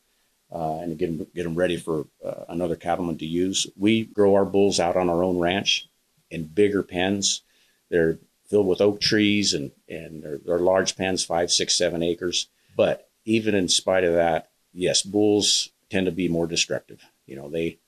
uh, 0.53 0.79
and 0.79 0.99
get 0.99 1.19
them, 1.19 1.27
get 1.35 1.45
them 1.45 1.55
ready 1.55 1.77
for 1.77 2.07
uh, 2.25 2.45
another 2.49 2.77
cattleman 2.77 3.19
to 3.19 3.27
use. 3.27 3.67
We 3.77 4.05
grow 4.05 4.35
our 4.35 4.45
bulls 4.45 4.81
out 4.81 4.97
on 4.97 5.09
our 5.09 5.23
own 5.23 5.39
ranch 5.39 5.89
in 6.31 6.45
bigger 6.45 6.83
pens. 6.83 7.43
They're 7.89 8.19
filled 8.49 8.67
with 8.67 8.81
oak 8.81 9.01
trees 9.01 9.55
and, 9.55 9.71
and 9.89 10.23
they're, 10.23 10.39
they're 10.45 10.59
large 10.59 10.97
pens, 10.97 11.25
five, 11.25 11.51
six, 11.51 11.77
seven 11.77 12.03
acres. 12.03 12.49
But 12.77 13.09
even 13.25 13.55
in 13.55 13.69
spite 13.69 14.05
of 14.05 14.15
that, 14.15 14.51
yes, 14.73 15.03
bulls 15.03 15.71
tend 15.89 16.07
to 16.07 16.13
be 16.13 16.29
more 16.29 16.47
destructive. 16.47 17.05
You 17.27 17.37
know, 17.37 17.49
they, 17.49 17.79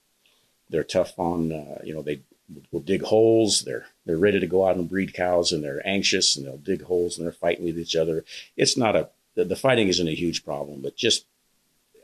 they're 0.71 0.85
tough 0.85 1.19
on, 1.19 1.53
uh, 1.53 1.81
you 1.85 1.95
know, 1.95 2.03
they 2.03 2.23
will 2.71 2.81
dig 2.81 3.03
holes. 3.03 3.63
They're, 3.63 3.87
they're 4.07 4.19
ready 4.19 4.39
to 4.39 4.47
go 4.47 4.67
out 4.67 4.77
and 4.77 4.89
breed 4.89 5.15
cows 5.15 5.53
and 5.53 5.65
they're 5.65 5.87
anxious 5.87 6.37
and 6.37 6.47
they'll 6.47 6.59
dig 6.59 6.83
holes 6.83 7.17
and 7.17 7.27
they're 7.27 7.33
fighting 7.33 7.65
with 7.65 7.79
each 7.79 7.97
other. 7.97 8.25
It's 8.57 8.77
not 8.77 8.95
a, 8.95 9.11
the, 9.35 9.45
the 9.45 9.57
fighting 9.57 9.89
isn't 9.89 10.09
a 10.09 10.15
huge 10.15 10.45
problem, 10.45 10.81
but 10.81 10.97
just 10.97 11.27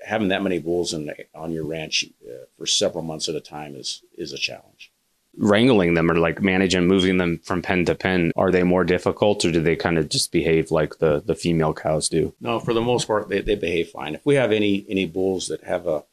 having 0.05 0.28
that 0.28 0.43
many 0.43 0.59
bulls 0.59 0.93
in 0.93 1.11
on 1.35 1.52
your 1.52 1.64
ranch 1.64 2.05
uh, 2.26 2.45
for 2.57 2.67
several 2.67 3.05
months 3.05 3.28
at 3.28 3.35
a 3.35 3.40
time 3.40 3.75
is 3.75 4.02
is 4.17 4.33
a 4.33 4.38
challenge. 4.38 4.93
Wrangling 5.37 5.95
them 5.95 6.11
or 6.11 6.17
like 6.17 6.43
managing 6.43 6.87
moving 6.87 7.19
them 7.19 7.38
from 7.45 7.62
pen 7.62 7.85
to 7.85 7.95
pen, 7.95 8.33
are 8.35 8.50
they 8.50 8.62
more 8.64 8.83
difficult 8.85 9.45
or 9.45 9.52
do 9.52 9.61
they 9.61 9.76
kind 9.76 9.99
of 9.99 10.09
just 10.09 10.33
behave 10.33 10.71
like 10.71 10.99
the 10.99 11.23
the 11.25 11.35
female 11.35 11.75
cows 11.75 12.09
do? 12.09 12.35
No, 12.40 12.59
for 12.59 12.75
the 12.75 12.81
most 12.81 13.07
part, 13.07 13.28
they, 13.28 13.40
they 13.40 13.55
behave 13.55 13.90
fine. 13.90 14.14
If 14.14 14.26
we 14.26 14.35
have 14.35 14.52
any 14.52 14.85
any 14.88 15.07
bulls 15.07 15.49
that 15.49 15.64
have 15.64 15.87
a 15.87 16.05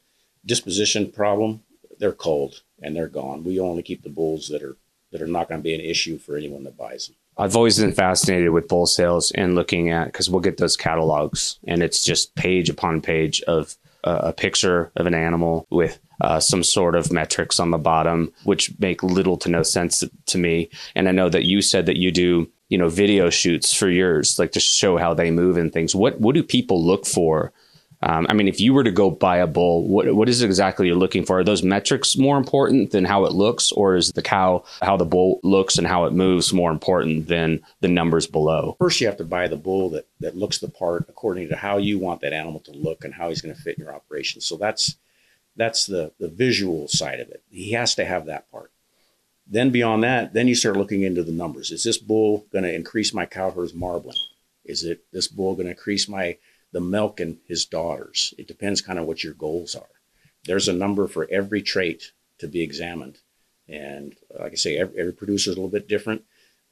disposition 0.44 1.10
problem, 1.10 1.62
they're 1.98 2.12
cold 2.12 2.62
and 2.80 2.94
they're 2.94 3.08
gone. 3.08 3.42
We 3.42 3.58
only 3.58 3.82
keep 3.82 4.02
the 4.02 4.10
bulls 4.10 4.48
that 4.48 4.62
are 4.62 4.76
that 5.12 5.22
are 5.22 5.26
not 5.26 5.48
going 5.48 5.60
to 5.60 5.64
be 5.64 5.74
an 5.74 5.80
issue 5.80 6.18
for 6.18 6.36
anyone 6.36 6.64
that 6.64 6.76
buys 6.76 7.06
them. 7.08 7.16
I've 7.38 7.56
always 7.56 7.78
been 7.78 7.92
fascinated 7.92 8.50
with 8.50 8.68
bull 8.68 8.86
sales 8.86 9.30
and 9.32 9.54
looking 9.54 9.90
at 9.90 10.06
because 10.06 10.30
we'll 10.30 10.40
get 10.40 10.56
those 10.56 10.76
catalogs 10.76 11.58
and 11.66 11.82
it's 11.82 12.02
just 12.02 12.34
page 12.34 12.70
upon 12.70 13.02
page 13.02 13.42
of 13.42 13.76
uh, 14.04 14.20
a 14.24 14.32
picture 14.32 14.90
of 14.96 15.06
an 15.06 15.14
animal 15.14 15.66
with 15.70 15.98
uh, 16.20 16.40
some 16.40 16.62
sort 16.62 16.94
of 16.94 17.12
metrics 17.12 17.60
on 17.60 17.70
the 17.70 17.78
bottom, 17.78 18.32
which 18.44 18.72
make 18.78 19.02
little 19.02 19.36
to 19.36 19.50
no 19.50 19.62
sense 19.62 20.02
to 20.26 20.38
me. 20.38 20.70
And 20.94 21.08
I 21.08 21.12
know 21.12 21.28
that 21.28 21.44
you 21.44 21.60
said 21.60 21.86
that 21.86 21.98
you 21.98 22.10
do, 22.10 22.50
you 22.68 22.78
know, 22.78 22.88
video 22.88 23.28
shoots 23.28 23.74
for 23.74 23.90
yours, 23.90 24.38
like 24.38 24.52
to 24.52 24.60
show 24.60 24.96
how 24.96 25.12
they 25.12 25.30
move 25.30 25.56
and 25.56 25.72
things. 25.72 25.94
What 25.94 26.20
what 26.20 26.34
do 26.34 26.42
people 26.42 26.82
look 26.82 27.04
for 27.04 27.52
um, 28.08 28.24
I 28.30 28.34
mean, 28.34 28.46
if 28.46 28.60
you 28.60 28.72
were 28.72 28.84
to 28.84 28.92
go 28.92 29.10
buy 29.10 29.38
a 29.38 29.48
bull, 29.48 29.82
what 29.88 30.14
what 30.14 30.28
is 30.28 30.40
it 30.40 30.46
exactly 30.46 30.86
you're 30.86 30.94
looking 30.94 31.24
for? 31.24 31.40
Are 31.40 31.44
those 31.44 31.64
metrics 31.64 32.16
more 32.16 32.38
important 32.38 32.92
than 32.92 33.04
how 33.04 33.24
it 33.24 33.32
looks, 33.32 33.72
or 33.72 33.96
is 33.96 34.12
the 34.12 34.22
cow 34.22 34.62
how 34.80 34.96
the 34.96 35.04
bull 35.04 35.40
looks 35.42 35.76
and 35.76 35.88
how 35.88 36.04
it 36.04 36.12
moves 36.12 36.52
more 36.52 36.70
important 36.70 37.26
than 37.26 37.60
the 37.80 37.88
numbers 37.88 38.28
below? 38.28 38.76
First, 38.78 39.00
you 39.00 39.08
have 39.08 39.16
to 39.16 39.24
buy 39.24 39.48
the 39.48 39.56
bull 39.56 39.90
that 39.90 40.06
that 40.20 40.36
looks 40.36 40.58
the 40.58 40.68
part 40.68 41.06
according 41.08 41.48
to 41.48 41.56
how 41.56 41.78
you 41.78 41.98
want 41.98 42.20
that 42.20 42.32
animal 42.32 42.60
to 42.60 42.70
look 42.70 43.04
and 43.04 43.12
how 43.12 43.28
he's 43.28 43.40
going 43.40 43.54
to 43.54 43.60
fit 43.60 43.76
in 43.76 43.84
your 43.84 43.92
operation. 43.92 44.40
So 44.40 44.56
that's 44.56 44.94
that's 45.56 45.86
the 45.86 46.12
the 46.20 46.28
visual 46.28 46.86
side 46.86 47.18
of 47.18 47.28
it. 47.30 47.42
He 47.50 47.72
has 47.72 47.96
to 47.96 48.04
have 48.04 48.26
that 48.26 48.48
part. 48.52 48.70
Then 49.48 49.70
beyond 49.70 50.04
that, 50.04 50.32
then 50.32 50.46
you 50.46 50.54
start 50.54 50.76
looking 50.76 51.02
into 51.02 51.24
the 51.24 51.32
numbers. 51.32 51.72
Is 51.72 51.82
this 51.82 51.98
bull 51.98 52.46
going 52.52 52.64
to 52.64 52.72
increase 52.72 53.12
my 53.12 53.26
cow 53.26 53.50
herd's 53.50 53.74
marbling? 53.74 54.16
Is 54.64 54.84
it 54.84 55.04
this 55.12 55.26
bull 55.26 55.54
going 55.54 55.66
to 55.66 55.72
increase 55.72 56.08
my 56.08 56.36
the 56.76 56.80
milk 56.82 57.20
and 57.20 57.38
his 57.48 57.64
daughters. 57.64 58.34
It 58.36 58.46
depends 58.46 58.82
kind 58.82 58.98
of 58.98 59.06
what 59.06 59.24
your 59.24 59.32
goals 59.32 59.74
are. 59.74 59.88
There's 60.44 60.68
a 60.68 60.74
number 60.74 61.08
for 61.08 61.26
every 61.30 61.62
trait 61.62 62.12
to 62.38 62.46
be 62.46 62.60
examined. 62.60 63.16
And 63.66 64.14
like 64.38 64.52
I 64.52 64.56
say, 64.56 64.76
every, 64.76 65.00
every 65.00 65.14
producer 65.14 65.50
is 65.50 65.56
a 65.56 65.58
little 65.58 65.70
bit 65.70 65.88
different. 65.88 66.24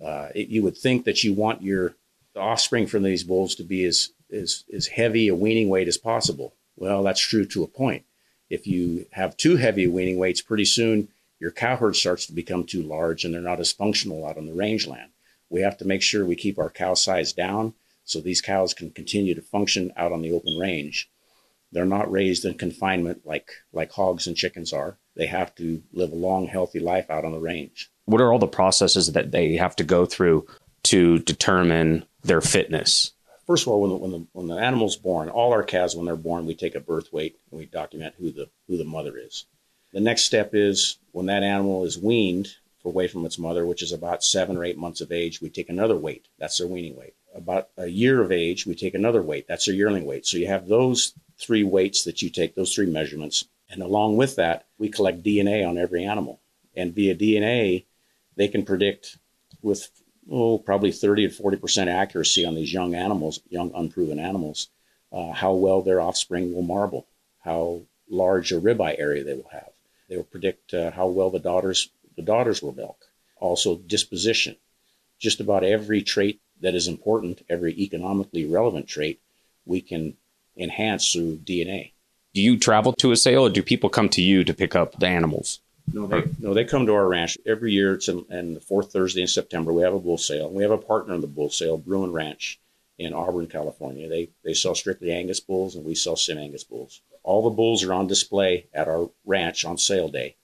Uh, 0.04 0.28
it, 0.34 0.49
you 0.49 0.62
would 0.62 0.76
think 0.76 1.06
that 1.06 1.25
you 1.25 1.32
want 1.32 1.62
your 1.62 1.94
offspring 2.37 2.87
from 2.87 3.02
these 3.02 3.25
bulls 3.25 3.54
to 3.54 3.62
be 3.62 3.82
as, 3.87 4.11
as, 4.30 4.64
as 4.75 4.88
heavy 4.88 5.28
a 5.28 5.34
weaning 5.34 5.70
weight 5.70 5.88
as 5.88 5.96
possible. 5.96 6.52
Well, 6.76 7.02
that's 7.02 7.26
true 7.26 7.46
to 7.46 7.64
a 7.64 7.66
point. 7.66 8.04
If 8.50 8.66
you 8.66 9.06
have 9.12 9.38
too 9.38 9.56
heavy 9.56 9.87
weaning 9.87 10.18
weights, 10.18 10.42
pretty 10.42 10.66
soon 10.66 11.08
your 11.40 11.50
cow 11.50 11.76
herd 11.76 11.96
starts 11.96 12.26
to 12.26 12.34
become 12.34 12.64
too 12.64 12.82
large 12.82 13.25
and 13.25 13.32
they're 13.32 13.40
not 13.40 13.58
as 13.58 13.73
functional 13.73 14.26
out 14.26 14.37
on 14.37 14.44
the 14.44 14.52
rangeland. 14.52 15.12
We 15.49 15.62
have 15.62 15.78
to 15.78 15.87
make 15.87 16.02
sure 16.02 16.26
we 16.26 16.37
keep 16.37 16.58
our 16.58 16.68
cow 16.68 16.92
size 16.92 17.32
down 17.32 17.73
so 18.04 18.20
these 18.20 18.40
cows 18.40 18.75
can 18.75 18.90
continue 18.90 19.34
to 19.34 19.42
function 19.42 19.92
out 19.96 20.12
on 20.12 20.23
the 20.23 20.32
open 20.32 20.56
range. 20.58 21.11
They're 21.73 21.84
not 21.84 22.11
raised 22.11 22.44
in 22.44 22.54
confinement 22.54 23.23
like, 23.25 23.50
like 23.73 23.90
hogs 23.90 24.26
and 24.26 24.37
chickens 24.37 24.73
are. 24.73 24.99
They 25.16 25.26
have 25.26 25.54
to 25.56 25.82
live 25.92 26.12
a 26.12 26.16
long, 26.16 26.46
healthy 26.46 26.80
life 26.80 27.11
out 27.11 27.25
on 27.25 27.32
the 27.32 27.40
range. 27.40 27.90
What 28.04 28.20
are 28.20 28.32
all 28.32 28.38
the 28.38 28.46
processes 28.46 29.12
that 29.12 29.32
they 29.32 29.56
have 29.56 29.75
to 29.76 29.84
go 29.84 30.06
through 30.06 30.46
to 30.84 31.18
determine 31.20 32.04
their 32.23 32.40
fitness? 32.40 33.12
First 33.46 33.66
of 33.66 33.73
all, 33.73 33.80
when 33.80 33.90
the, 33.90 33.96
when 33.96 34.11
the, 34.11 34.26
when 34.32 34.46
the 34.46 34.56
animal's 34.56 34.96
born, 34.96 35.28
all 35.28 35.52
our 35.52 35.62
calves, 35.62 35.96
when 35.96 36.06
they're 36.06 36.16
born, 36.16 36.46
we 36.46 36.54
take 36.54 36.75
a 36.75 36.80
birth 36.80 37.12
weight 37.12 37.38
and 37.50 37.58
we 37.58 37.66
document 37.66 38.14
who 38.18 38.30
the, 38.30 38.49
who 38.68 38.76
the 38.76 38.84
mother 38.84 39.16
is. 39.16 39.46
The 39.92 40.00
next 40.00 40.25
step 40.25 40.50
is 40.52 40.99
when 41.12 41.26
that 41.26 41.42
animal 41.42 41.84
is 41.84 41.99
weaned 41.99 42.56
away 42.84 43.08
from 43.08 43.25
its 43.25 43.38
mother, 43.38 43.64
which 43.64 43.82
is 43.82 43.92
about 43.92 44.23
seven 44.23 44.56
or 44.56 44.64
eight 44.64 44.76
months 44.76 45.00
of 45.00 45.11
age, 45.11 45.40
we 45.40 45.49
take 45.49 45.70
another 45.70 45.96
weight. 45.96 46.28
That's 46.38 46.58
their 46.58 46.66
weaning 46.66 46.96
weight 46.96 47.14
about 47.35 47.69
a 47.76 47.87
year 47.87 48.23
of 48.23 48.33
age, 48.33 48.67
we 48.67 48.75
take 48.75 48.95
another 48.95 49.23
weight. 49.23 49.47
That's 49.49 49.67
their 49.67 49.75
yearling 49.75 50.05
weight. 50.05 50.26
So 50.26 50.37
you 50.37 50.47
have 50.47 50.69
those 50.69 51.14
three 51.38 51.64
weights 51.64 52.05
that 52.05 52.23
you 52.23 52.31
take, 52.31 52.55
those 52.55 52.75
three 52.75 52.87
measurements. 52.87 53.45
And 53.69 53.83
along 53.83 54.17
with 54.17 54.37
that, 54.37 54.67
we 54.79 54.88
collect 54.88 55.23
DNA 55.23 55.67
on 55.69 55.79
every 55.79 56.05
animal. 56.05 56.41
And 56.76 56.95
via 56.95 57.14
DNA, 57.14 57.85
they 58.37 58.49
can 58.49 58.64
predict 58.64 59.19
with 59.62 59.91
oh, 60.31 60.59
probably 60.59 60.93
30 60.93 61.29
to 61.29 61.43
40% 61.43 61.88
accuracy 61.88 62.45
on 62.45 62.55
these 62.55 62.73
young 62.73 62.95
animals, 62.95 63.41
young 63.49 63.73
unproven 63.75 64.19
animals, 64.19 64.69
uh, 65.12 65.33
how 65.33 65.55
well 65.55 65.83
their 65.83 66.00
offspring 66.00 66.55
will 66.55 66.62
marble, 66.62 67.07
how 67.41 67.83
large 68.09 68.53
a 68.53 68.61
ribeye 68.61 68.99
area 68.99 69.25
they 69.25 69.35
will 69.35 69.50
have. 69.53 69.71
They 70.09 70.17
will 70.17 70.25
predict 70.25 70.75
uh, 70.75 70.91
how 70.91 71.07
well 71.09 71.31
the 71.31 71.38
daughters 71.38 71.91
the 72.17 72.23
daughters 72.23 72.62
will 72.62 72.75
milk. 72.75 73.07
Also 73.41 73.76
disposition. 73.76 74.57
Just 75.19 75.41
about 75.41 75.64
every 75.64 76.03
trait 76.03 76.41
that 76.64 76.75
is 76.75 76.88
important, 76.88 77.42
every 77.50 77.78
economically 77.78 78.47
relevant 78.47 78.88
trait, 78.88 79.21
we 79.66 79.83
can 79.83 80.16
enhance 80.56 81.12
through 81.12 81.37
DNA. 81.37 81.92
Do 82.33 82.40
you 82.40 82.59
travel 82.59 82.94
to 82.94 83.12
a 83.12 83.16
sale, 83.16 83.42
or 83.42 83.50
do 83.50 83.62
people 83.62 83.90
come 83.90 84.09
to 84.09 84.23
you 84.23 84.44
to 84.44 84.54
pick 84.54 84.75
up 84.75 84.99
the 84.99 85.06
animals? 85.06 85.61
No, 85.92 86.06
they 86.06 86.25
no, 86.40 86.54
they 86.54 86.64
come 86.64 86.87
to 86.87 86.94
our 86.94 87.06
ranch 87.06 87.37
every 87.44 87.73
year. 87.73 87.92
It's 87.92 88.09
in, 88.09 88.25
in 88.30 88.54
the 88.54 88.61
fourth 88.61 88.90
Thursday 88.90 89.21
in 89.21 89.28
September. 89.28 89.75
We 89.75 89.83
have 89.83 89.92
a 89.92 90.00
bull 90.00 90.16
sale. 90.16 90.50
We 90.50 90.62
have 90.62 90.73
a 90.73 90.78
partner 90.78 91.14
in 91.14 91.21
the 91.21 91.26
bull 91.26 91.50
sale, 91.50 91.76
Bruin 91.76 92.12
Ranch 92.12 92.59
in 92.99 93.12
Auburn, 93.12 93.47
California. 93.47 94.09
They 94.09 94.30
they 94.42 94.54
sell 94.54 94.75
strictly 94.75 95.12
Angus 95.12 95.40
bulls, 95.40 95.76
and 95.76 95.85
we 95.85 95.94
sell 95.94 96.16
Sim 96.16 96.38
Angus 96.38 96.64
bulls. 96.64 97.02
All 97.23 97.42
the 97.42 97.54
bulls 97.54 97.85
are 97.85 97.92
on 97.92 98.06
display 98.06 98.66
at 98.73 98.88
our 98.88 99.11
ranch 99.26 99.66
on 99.66 99.76
sale 99.76 100.09
day, 100.09 100.37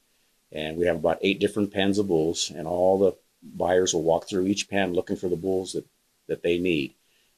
and 0.52 0.76
we 0.76 0.84
have 0.84 0.96
about 0.96 1.18
eight 1.22 1.40
different 1.40 1.72
pens 1.72 1.98
of 1.98 2.08
bulls, 2.08 2.52
and 2.54 2.68
all 2.68 2.98
the 2.98 3.16
buyers 3.42 3.94
will 3.94 4.02
walk 4.02 4.28
through 4.28 4.46
each 4.46 4.68
pen 4.68 4.92
looking 4.92 5.16
for 5.16 5.30
the 5.30 5.36
bulls 5.36 5.72
that 5.72 5.86
that 6.30 6.42
they 6.42 6.58
need. 6.58 6.94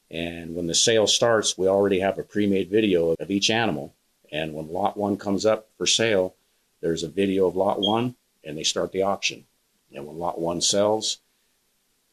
And 0.09 0.55
when 0.55 0.67
the 0.67 0.75
sale 0.75 1.07
starts, 1.07 1.57
we 1.57 1.67
already 1.67 1.99
have 1.99 2.17
a 2.17 2.23
pre 2.23 2.47
made 2.47 2.69
video 2.69 3.15
of 3.19 3.29
each 3.29 3.49
animal. 3.49 3.93
And 4.31 4.53
when 4.53 4.71
lot 4.71 4.95
one 4.95 5.17
comes 5.17 5.45
up 5.45 5.67
for 5.77 5.85
sale, 5.85 6.35
there's 6.81 7.03
a 7.03 7.09
video 7.09 7.47
of 7.47 7.55
lot 7.55 7.81
one 7.81 8.15
and 8.43 8.57
they 8.57 8.63
start 8.63 8.91
the 8.91 9.01
auction. 9.01 9.45
And 9.93 10.05
when 10.05 10.17
lot 10.17 10.39
one 10.39 10.61
sells, 10.61 11.19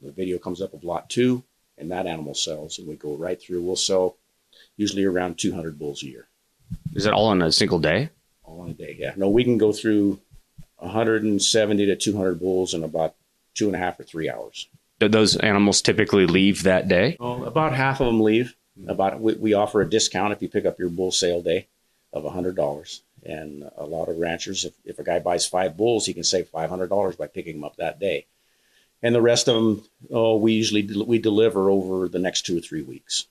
the 0.03 0.11
video 0.11 0.39
comes 0.39 0.61
up 0.61 0.75
of 0.75 0.83
lot 0.83 1.09
two 1.09 1.45
and 1.79 1.91
that 1.91 2.07
animal 2.07 2.35
sells. 2.35 2.79
And 2.79 2.89
we 2.89 2.97
go 2.97 3.15
right 3.17 3.41
through. 3.41 3.63
We'll 3.63 3.77
sell 3.77 4.17
usually 4.77 5.05
around 5.05 5.39
200 5.39 5.79
bulls 5.79 6.03
a 6.03 6.07
year. 6.07 6.27
Is 6.95 7.07
it 7.07 7.13
all 7.13 7.33
in 7.33 7.43
a 7.43 7.53
single 7.53 7.79
day? 7.79 8.11
All 8.45 8.65
in 8.65 8.71
a 8.71 8.75
day, 8.75 8.97
yeah. 8.99 9.13
No, 9.17 9.29
we 9.29 9.45
can 9.45 9.59
go 9.59 9.73
through 9.73 10.21
170 10.77 11.87
to 11.87 11.97
200 11.97 12.41
bulls 12.41 12.73
in 12.73 12.83
about 12.83 13.15
two 13.55 13.67
and 13.67 13.77
a 13.77 13.79
half 13.79 14.01
or 14.01 14.05
three 14.05 14.31
hours 14.31 14.69
those 15.09 15.37
animals 15.37 15.83
typically 15.83 16.27
leave 16.27 16.65
that 16.65 16.89
day? 16.89 17.17
Well, 17.19 17.45
about 17.45 17.75
half 17.75 18.01
of 18.01 18.07
them 18.07 18.21
leave. 18.21 18.55
About 18.87 19.21
we, 19.21 19.35
we 19.35 19.55
offer 19.55 19.81
a 19.81 19.89
discount 19.89 20.33
if 20.33 20.41
you 20.41 20.49
pick 20.49 20.65
up 20.65 20.79
your 20.79 20.89
bull 20.89 21.13
sale 21.13 21.43
day 21.43 21.67
of 22.13 22.25
hundred 22.31 22.57
dollars. 22.57 23.03
And 23.23 23.69
a 23.77 23.85
lot 23.85 24.09
of 24.09 24.17
ranchers, 24.17 24.65
if, 24.65 24.73
if 24.85 24.99
a 24.99 25.05
guy 25.05 25.19
buys 25.19 25.47
five 25.47 25.77
bulls, 25.77 26.07
he 26.07 26.15
can 26.15 26.25
save 26.25 26.49
five 26.49 26.71
hundred 26.71 26.89
dollars 26.89 27.17
by 27.17 27.27
picking 27.27 27.57
them 27.57 27.65
up 27.65 27.77
that 27.77 28.01
day. 28.01 28.27
And 29.03 29.15
the 29.15 29.23
rest 29.23 29.49
of 29.49 29.55
them, 29.55 29.85
oh, 30.11 30.37
we 30.37 30.53
usually 30.53 30.89
we 31.05 31.19
deliver 31.19 31.71
over 31.71 32.09
the 32.09 32.19
next 32.19 32.47
two 32.47 32.59
or 32.59 32.61
three 32.61 32.83
weeks. 32.83 33.27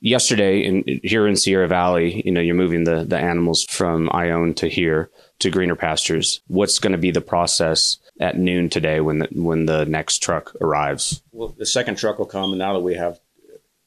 Yesterday, 0.00 0.64
in 0.64 1.00
here 1.02 1.26
in 1.26 1.36
Sierra 1.36 1.68
Valley, 1.68 2.22
you 2.24 2.32
know, 2.32 2.40
you're 2.40 2.54
moving 2.54 2.84
the 2.84 3.04
the 3.04 3.18
animals 3.18 3.64
from 3.64 4.10
Ione 4.12 4.54
to 4.54 4.68
here 4.68 5.10
to 5.38 5.50
greener 5.50 5.76
pastures. 5.76 6.40
What's 6.48 6.78
going 6.78 6.92
to 6.92 6.98
be 6.98 7.10
the 7.10 7.20
process 7.20 7.98
at 8.20 8.38
noon 8.38 8.68
today 8.70 9.00
when 9.00 9.18
the, 9.20 9.28
when 9.32 9.66
the 9.66 9.84
next 9.84 10.22
truck 10.22 10.54
arrives? 10.60 11.22
Well, 11.32 11.54
the 11.56 11.66
second 11.66 11.96
truck 11.96 12.18
will 12.18 12.26
come, 12.26 12.50
and 12.50 12.58
now 12.58 12.74
that 12.74 12.80
we 12.80 12.94
have 12.94 13.20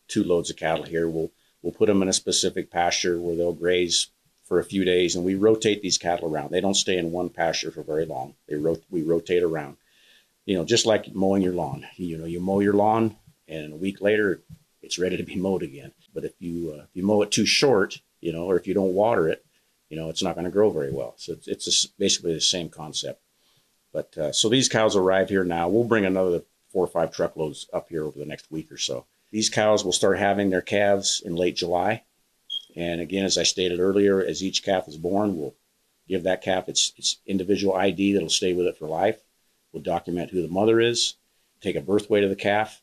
two 0.08 0.24
loads 0.24 0.50
of 0.50 0.58
cattle 0.58 0.86
here, 0.86 1.08
we'll 1.08 1.32
we'll 1.62 1.74
put 1.74 1.88
them 1.88 2.02
in 2.02 2.08
a 2.08 2.14
specific 2.14 2.72
pasture 2.72 3.20
where 3.20 3.36
they'll 3.36 3.54
graze 3.54 4.08
for 4.44 4.60
a 4.60 4.64
few 4.66 4.84
days, 4.84 5.16
and 5.16 5.24
we 5.24 5.36
rotate 5.36 5.82
these 5.82 5.98
cattle 5.98 6.34
around. 6.34 6.50
They 6.50 6.62
don't 6.62 6.74
stay 6.74 6.98
in 6.98 7.12
one 7.12 7.30
pasture 7.30 7.72
for 7.72 7.84
very 7.84 8.06
long. 8.06 8.34
They 8.48 8.56
rot- 8.56 8.82
we 8.90 9.04
rotate 9.04 9.44
around. 9.44 9.78
You 10.46 10.58
know, 10.58 10.66
just 10.66 10.88
like 10.88 11.14
mowing 11.14 11.44
your 11.44 11.54
lawn. 11.54 11.86
You 11.98 12.18
know, 12.18 12.26
you 12.26 12.40
mow 12.40 12.60
your 12.60 12.74
lawn, 12.74 13.16
and 13.48 13.74
a 13.74 13.76
week 13.76 14.02
later, 14.02 14.42
it's 14.82 15.00
ready 15.00 15.18
to 15.18 15.24
be 15.24 15.36
mowed 15.36 15.64
again. 15.64 15.92
But 16.14 16.26
if 16.26 16.34
you 16.40 16.76
uh, 16.78 16.84
if 16.84 16.90
you 16.94 17.04
mow 17.04 17.22
it 17.22 17.32
too 17.32 17.46
short, 17.46 18.02
you 18.22 18.32
know, 18.32 18.46
or 18.46 18.58
if 18.58 18.68
you 18.68 18.74
don't 18.74 18.94
water 18.94 19.28
it, 19.28 19.46
you 19.90 19.98
know, 19.98 20.10
it's 20.10 20.24
not 20.24 20.36
going 20.36 20.46
to 20.46 20.52
grow 20.52 20.70
very 20.70 20.92
well. 20.92 21.14
So 21.18 21.34
it's, 21.34 21.48
it's 21.48 21.86
a, 21.86 21.90
basically 21.98 22.34
the 22.34 22.42
same 22.42 22.70
concept. 22.70 23.22
But 23.92 24.18
uh, 24.18 24.32
so 24.32 24.50
these 24.50 24.70
cows 24.70 24.96
arrive 24.96 25.30
here 25.30 25.44
now. 25.44 25.68
We'll 25.68 25.84
bring 25.84 26.06
another 26.06 26.44
four 26.72 26.84
or 26.84 26.88
five 26.88 27.12
truckloads 27.12 27.68
up 27.74 27.90
here 27.90 28.06
over 28.06 28.20
the 28.20 28.26
next 28.26 28.52
week 28.52 28.72
or 28.72 28.78
so. 28.78 29.06
These 29.32 29.50
cows 29.50 29.84
will 29.84 29.92
start 29.92 30.20
having 30.20 30.50
their 30.50 30.62
calves 30.62 31.22
in 31.24 31.36
late 31.36 31.56
July. 31.56 32.04
And 32.76 33.02
again, 33.02 33.26
as 33.26 33.38
I 33.38 33.44
stated 33.44 33.80
earlier, 33.80 34.24
as 34.24 34.44
each 34.44 34.64
calf 34.64 34.88
is 34.88 34.98
born, 34.98 35.38
we'll 35.38 35.56
give 36.08 36.24
that 36.24 36.42
calf 36.44 36.70
its, 36.70 36.94
its 36.98 37.18
individual 37.26 37.76
ID 37.76 38.14
that'll 38.14 38.30
stay 38.30 38.54
with 38.54 38.68
it 38.68 38.78
for 38.78 38.88
life. 38.88 39.22
We'll 39.72 39.84
document 39.84 40.32
who 40.32 40.42
the 40.42 40.48
mother 40.48 40.80
is, 40.80 41.16
take 41.62 41.76
a 41.76 41.82
birth 41.82 42.10
weight 42.10 42.24
of 42.24 42.30
the 42.30 42.36
calf. 42.36 42.82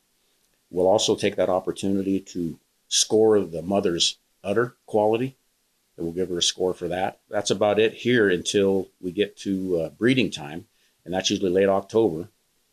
We'll 0.71 0.87
also 0.87 1.17
take 1.17 1.37
that 1.37 1.49
opportunity 1.49 2.21
to 2.21 2.59
score 2.89 3.41
the 3.41 3.63
mother's 3.63 4.19
udder 4.43 4.77
quality 4.87 5.37
and 5.97 6.05
we'll 6.05 6.15
give 6.15 6.29
her 6.29 6.39
a 6.39 6.43
score 6.43 6.75
for 6.75 6.89
that. 6.89 7.21
That's 7.29 7.51
about 7.51 7.79
it 7.79 7.95
here 7.95 8.29
until 8.29 8.89
we 9.01 9.13
get 9.13 9.37
to 9.39 9.81
uh, 9.81 9.89
breeding 9.91 10.31
time, 10.31 10.67
and 11.05 11.15
that's 11.15 11.31
usually 11.31 11.51
late 11.51 11.69
October. 11.69 12.29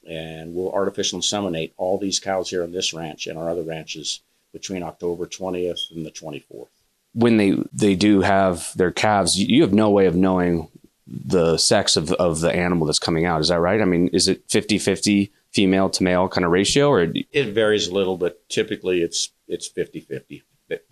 And 0.07 0.53
we'll 0.53 0.71
artificial 0.71 1.19
inseminate 1.19 1.71
all 1.77 1.97
these 1.97 2.19
cows 2.19 2.49
here 2.49 2.63
on 2.63 2.73
this 2.73 2.93
ranch 2.93 3.25
and 3.25 3.39
our 3.39 3.49
other 3.49 3.63
ranches 3.63 4.19
between 4.51 4.83
October 4.83 5.25
20th 5.25 5.91
and 5.91 6.05
the 6.05 6.11
24th. 6.11 6.67
When 7.13 7.37
they, 7.37 7.57
they 7.71 7.95
do 7.95 8.19
have 8.19 8.71
their 8.75 8.91
calves, 8.91 9.37
you 9.37 9.61
have 9.61 9.73
no 9.73 9.89
way 9.89 10.07
of 10.07 10.15
knowing 10.15 10.67
the 11.07 11.57
sex 11.57 11.95
of, 11.95 12.11
of 12.13 12.41
the 12.41 12.53
animal 12.53 12.85
that's 12.85 12.99
coming 12.99 13.25
out. 13.25 13.39
Is 13.39 13.47
that 13.47 13.59
right? 13.59 13.81
I 13.81 13.85
mean, 13.85 14.09
is 14.09 14.27
it 14.27 14.43
50 14.49 14.77
50 14.77 15.31
female 15.53 15.89
to 15.89 16.03
male 16.03 16.27
kind 16.27 16.45
of 16.45 16.51
ratio, 16.51 16.89
or 16.89 17.11
it 17.31 17.53
varies 17.53 17.87
a 17.87 17.93
little, 17.93 18.17
but 18.17 18.47
typically 18.49 19.01
it's 19.01 19.29
it's 19.47 19.69
50-50, 19.69 20.41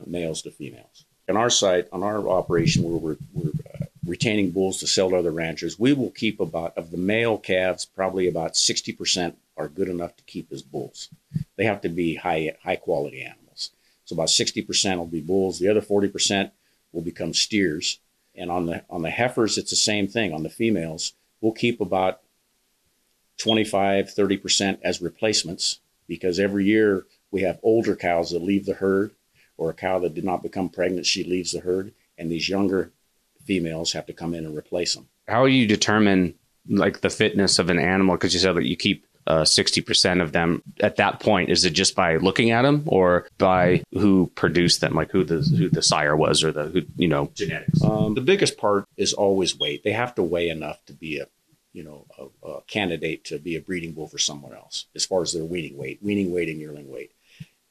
males 0.05 0.41
to 0.43 0.51
females. 0.51 1.05
On 1.29 1.37
our 1.37 1.49
site, 1.49 1.87
on 1.91 2.03
our 2.03 2.27
operation, 2.27 2.83
where 2.83 2.97
we're, 2.97 3.17
we're 3.33 3.51
uh, 3.73 3.85
retaining 4.05 4.51
bulls 4.51 4.79
to 4.79 4.87
sell 4.87 5.09
to 5.09 5.15
other 5.15 5.31
ranchers, 5.31 5.79
we 5.79 5.93
will 5.93 6.11
keep 6.11 6.39
about 6.39 6.77
of 6.77 6.91
the 6.91 6.97
male 6.97 7.37
calves, 7.37 7.85
probably 7.85 8.27
about 8.27 8.53
60% 8.53 9.35
are 9.57 9.69
good 9.69 9.87
enough 9.87 10.15
to 10.17 10.23
keep 10.23 10.51
as 10.51 10.61
bulls. 10.61 11.09
They 11.55 11.65
have 11.65 11.81
to 11.81 11.89
be 11.89 12.15
high 12.15 12.55
high 12.63 12.75
quality 12.75 13.21
animals. 13.21 13.71
So 14.05 14.15
about 14.15 14.27
60% 14.27 14.97
will 14.97 15.05
be 15.05 15.21
bulls. 15.21 15.59
The 15.59 15.69
other 15.69 15.81
40% 15.81 16.51
will 16.91 17.01
become 17.01 17.33
steers. 17.33 17.99
And 18.35 18.51
on 18.51 18.65
the 18.65 18.83
on 18.89 19.01
the 19.01 19.09
heifers, 19.09 19.57
it's 19.57 19.69
the 19.69 19.75
same 19.77 20.07
thing. 20.07 20.33
On 20.33 20.43
the 20.43 20.49
females, 20.49 21.13
we'll 21.39 21.53
keep 21.53 21.79
about 21.79 22.21
25, 23.41 24.13
30% 24.15 24.79
as 24.83 25.01
replacements 25.01 25.79
because 26.07 26.39
every 26.39 26.65
year 26.65 27.05
we 27.31 27.41
have 27.41 27.59
older 27.63 27.95
cows 27.95 28.31
that 28.31 28.41
leave 28.41 28.65
the 28.65 28.75
herd 28.75 29.11
or 29.57 29.69
a 29.69 29.73
cow 29.73 29.99
that 29.99 30.13
did 30.13 30.23
not 30.23 30.43
become 30.43 30.69
pregnant, 30.69 31.05
she 31.05 31.23
leaves 31.23 31.51
the 31.51 31.59
herd, 31.59 31.93
and 32.17 32.31
these 32.31 32.49
younger 32.49 32.91
females 33.45 33.93
have 33.93 34.05
to 34.05 34.13
come 34.13 34.33
in 34.33 34.45
and 34.45 34.57
replace 34.57 34.95
them. 34.95 35.07
How 35.27 35.45
do 35.45 35.51
you 35.51 35.67
determine 35.67 36.35
like 36.67 37.01
the 37.01 37.09
fitness 37.09 37.59
of 37.59 37.69
an 37.69 37.79
animal? 37.79 38.15
Because 38.15 38.33
you 38.33 38.39
said 38.39 38.55
that 38.55 38.65
you 38.65 38.75
keep 38.75 39.05
uh, 39.27 39.43
60% 39.43 40.21
of 40.21 40.31
them 40.31 40.63
at 40.79 40.95
that 40.95 41.19
point 41.19 41.49
is 41.49 41.63
it 41.63 41.71
just 41.71 41.95
by 41.95 42.17
looking 42.17 42.51
at 42.51 42.63
them 42.63 42.83
or 42.87 43.27
by 43.37 43.83
who 43.93 44.31
produced 44.35 44.81
them 44.81 44.95
like 44.95 45.11
who 45.11 45.23
the 45.23 45.41
who 45.41 45.69
the 45.69 45.83
sire 45.83 46.15
was 46.15 46.43
or 46.43 46.51
the 46.51 46.65
who 46.65 46.81
you 46.95 47.07
know 47.07 47.31
genetics 47.35 47.83
um, 47.83 48.15
the 48.15 48.21
biggest 48.21 48.57
part 48.57 48.83
is 48.97 49.13
always 49.13 49.57
weight 49.57 49.83
they 49.83 49.91
have 49.91 50.15
to 50.15 50.23
weigh 50.23 50.49
enough 50.49 50.83
to 50.85 50.93
be 50.93 51.19
a 51.19 51.27
you 51.73 51.83
know, 51.83 52.05
a, 52.19 52.47
a, 52.47 52.61
candidate 52.63 53.23
to 53.25 53.39
be 53.39 53.55
a 53.55 53.61
breeding 53.61 53.93
bull 53.93 54.07
for 54.07 54.17
someone 54.17 54.53
else 54.53 54.87
as 54.95 55.05
far 55.05 55.21
as 55.21 55.33
their 55.33 55.45
weaning 55.45 55.77
weight, 55.77 55.99
weaning 56.01 56.31
weight 56.31 56.49
and 56.49 56.59
yearling 56.59 56.89
weight. 56.91 57.11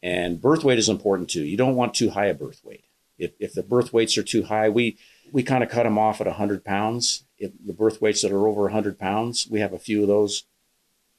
And 0.02 0.40
birth 0.40 0.64
weight 0.64 0.78
is 0.78 0.88
important 0.88 1.28
too. 1.28 1.44
You 1.44 1.56
don't 1.56 1.76
want 1.76 1.94
too 1.94 2.10
high 2.10 2.26
a 2.26 2.34
birth 2.34 2.62
weight. 2.64 2.84
If, 3.18 3.32
if 3.38 3.52
the 3.52 3.62
birth 3.62 3.92
weights 3.92 4.16
are 4.16 4.22
too 4.22 4.44
high, 4.44 4.70
we, 4.70 4.96
we 5.30 5.42
kind 5.42 5.62
of 5.62 5.68
cut 5.68 5.82
them 5.82 5.98
off 5.98 6.20
at 6.20 6.26
100 6.26 6.64
pounds. 6.64 7.24
If 7.38 7.52
the 7.64 7.74
birth 7.74 8.00
weights 8.00 8.22
that 8.22 8.32
are 8.32 8.48
over 8.48 8.62
100 8.62 8.98
pounds, 8.98 9.46
we 9.50 9.60
have 9.60 9.74
a 9.74 9.78
few 9.78 10.02
of 10.02 10.08
those, 10.08 10.44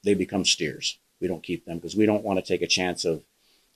they 0.02 0.14
become 0.14 0.44
steers. 0.44 0.98
We 1.20 1.28
don't 1.28 1.42
keep 1.44 1.64
them 1.64 1.76
because 1.76 1.94
we 1.94 2.06
don't 2.06 2.24
want 2.24 2.40
to 2.40 2.44
take 2.44 2.62
a 2.62 2.66
chance 2.66 3.04
of 3.04 3.22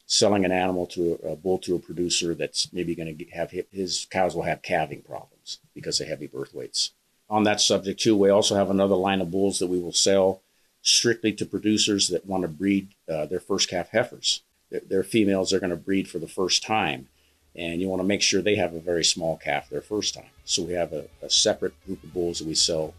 selling 0.06 0.44
an 0.44 0.52
animal 0.52 0.86
to 0.86 1.20
a, 1.22 1.32
a 1.32 1.36
bull 1.36 1.58
to 1.58 1.76
a 1.76 1.80
producer 1.80 2.34
that's 2.34 2.72
maybe 2.72 2.96
going 2.96 3.16
to 3.16 3.24
have 3.30 3.52
his 3.70 4.06
cows 4.10 4.34
will 4.34 4.42
have 4.42 4.62
calving 4.62 5.02
problems 5.02 5.58
because 5.74 6.00
of 6.00 6.08
heavy 6.08 6.26
birth 6.26 6.52
weights 6.54 6.92
on 7.28 7.44
that 7.44 7.60
subject 7.60 8.00
too, 8.00 8.16
we 8.16 8.30
also 8.30 8.54
have 8.54 8.70
another 8.70 8.94
line 8.94 9.20
of 9.20 9.30
bulls 9.30 9.58
that 9.58 9.66
we 9.66 9.80
will 9.80 9.92
sell 9.92 10.42
strictly 10.82 11.32
to 11.32 11.44
producers 11.44 12.08
that 12.08 12.26
want 12.26 12.42
to 12.42 12.48
breed 12.48 12.88
uh, 13.08 13.26
their 13.26 13.40
first 13.40 13.68
calf 13.68 13.90
heifers. 13.90 14.42
They're, 14.70 14.82
they're 14.88 15.02
females 15.02 15.50
they're 15.50 15.60
going 15.60 15.70
to 15.70 15.76
breed 15.76 16.08
for 16.08 16.18
the 16.18 16.28
first 16.28 16.62
time, 16.62 17.08
and 17.54 17.80
you 17.80 17.88
want 17.88 18.00
to 18.00 18.06
make 18.06 18.22
sure 18.22 18.40
they 18.40 18.56
have 18.56 18.74
a 18.74 18.80
very 18.80 19.04
small 19.04 19.36
calf 19.36 19.68
their 19.68 19.80
first 19.80 20.14
time. 20.14 20.30
So 20.44 20.62
we 20.62 20.74
have 20.74 20.92
a, 20.92 21.06
a 21.22 21.30
separate 21.30 21.74
group 21.84 22.02
of 22.04 22.14
bulls 22.14 22.38
that 22.38 22.46
we 22.46 22.54
sell 22.54 22.94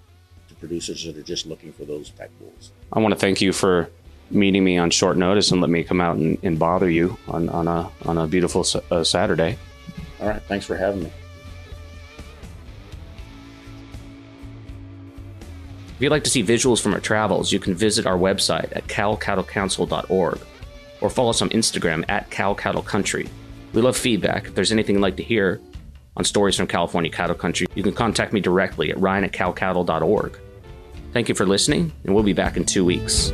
to 0.50 0.56
producers 0.56 1.06
that 1.06 1.18
are 1.18 1.24
just 1.24 1.46
looking 1.46 1.72
for 1.72 1.86
those 1.86 2.10
type 2.12 2.32
bulls. 2.40 2.72
I 2.92 3.00
want 3.00 3.14
to 3.14 3.20
thank 3.20 3.42
you 3.42 3.54
for 3.54 3.90
meeting 4.30 4.64
me 4.64 4.78
on 4.78 4.90
short 4.90 5.16
notice 5.16 5.52
and 5.52 5.62
let 5.62 5.70
me 5.70 5.84
come 5.84 6.02
out 6.02 6.18
and, 6.18 6.38
and 6.44 6.60
bother 6.60 6.90
you 6.90 7.18
on, 7.30 7.48
on 7.50 7.68
a 7.68 7.90
on 8.06 8.18
a 8.18 8.28
beautiful 8.28 8.66
uh, 8.92 9.04
Saturday. 9.04 9.58
All 10.20 10.28
right, 10.28 10.42
thanks 10.44 10.66
for 10.66 10.76
having 10.76 11.04
me. 11.04 11.12
If 15.98 16.04
you'd 16.04 16.12
like 16.12 16.26
to 16.26 16.30
see 16.30 16.44
visuals 16.44 16.80
from 16.80 16.94
our 16.94 17.00
travels, 17.00 17.52
you 17.52 17.58
can 17.60 17.74
visit 17.74 18.06
our 18.06 18.20
website 18.20 18.72
at 18.76 18.86
calcattlecouncil.org 18.86 20.40
or 21.02 21.10
follow 21.10 21.32
us 21.32 21.42
on 21.42 21.50
Instagram 21.50 22.06
at 22.08 22.30
calcattlecountry. 22.30 23.28
We 23.74 23.82
love 23.82 23.98
feedback. 23.98 24.46
If 24.46 24.54
there's 24.54 24.72
anything 24.72 24.98
you'd 24.98 25.02
like 25.02 25.18
to 25.18 25.24
hear 25.24 25.60
on 26.16 26.24
stories 26.24 26.56
from 26.56 26.68
California 26.68 27.10
cattle 27.10 27.36
country, 27.36 27.66
you 27.74 27.82
can 27.82 27.94
contact 27.94 28.32
me 28.32 28.40
directly 28.40 28.92
at 28.92 29.00
ryan 29.00 29.24
at 29.24 29.32
calcattle.org. 29.32 30.40
Thank 31.14 31.30
you 31.30 31.36
for 31.36 31.48
listening, 31.48 31.92
and 32.04 32.14
we'll 32.14 32.24
be 32.24 32.34
back 32.34 32.58
in 32.58 32.66
two 32.66 32.86
weeks. 32.86 33.32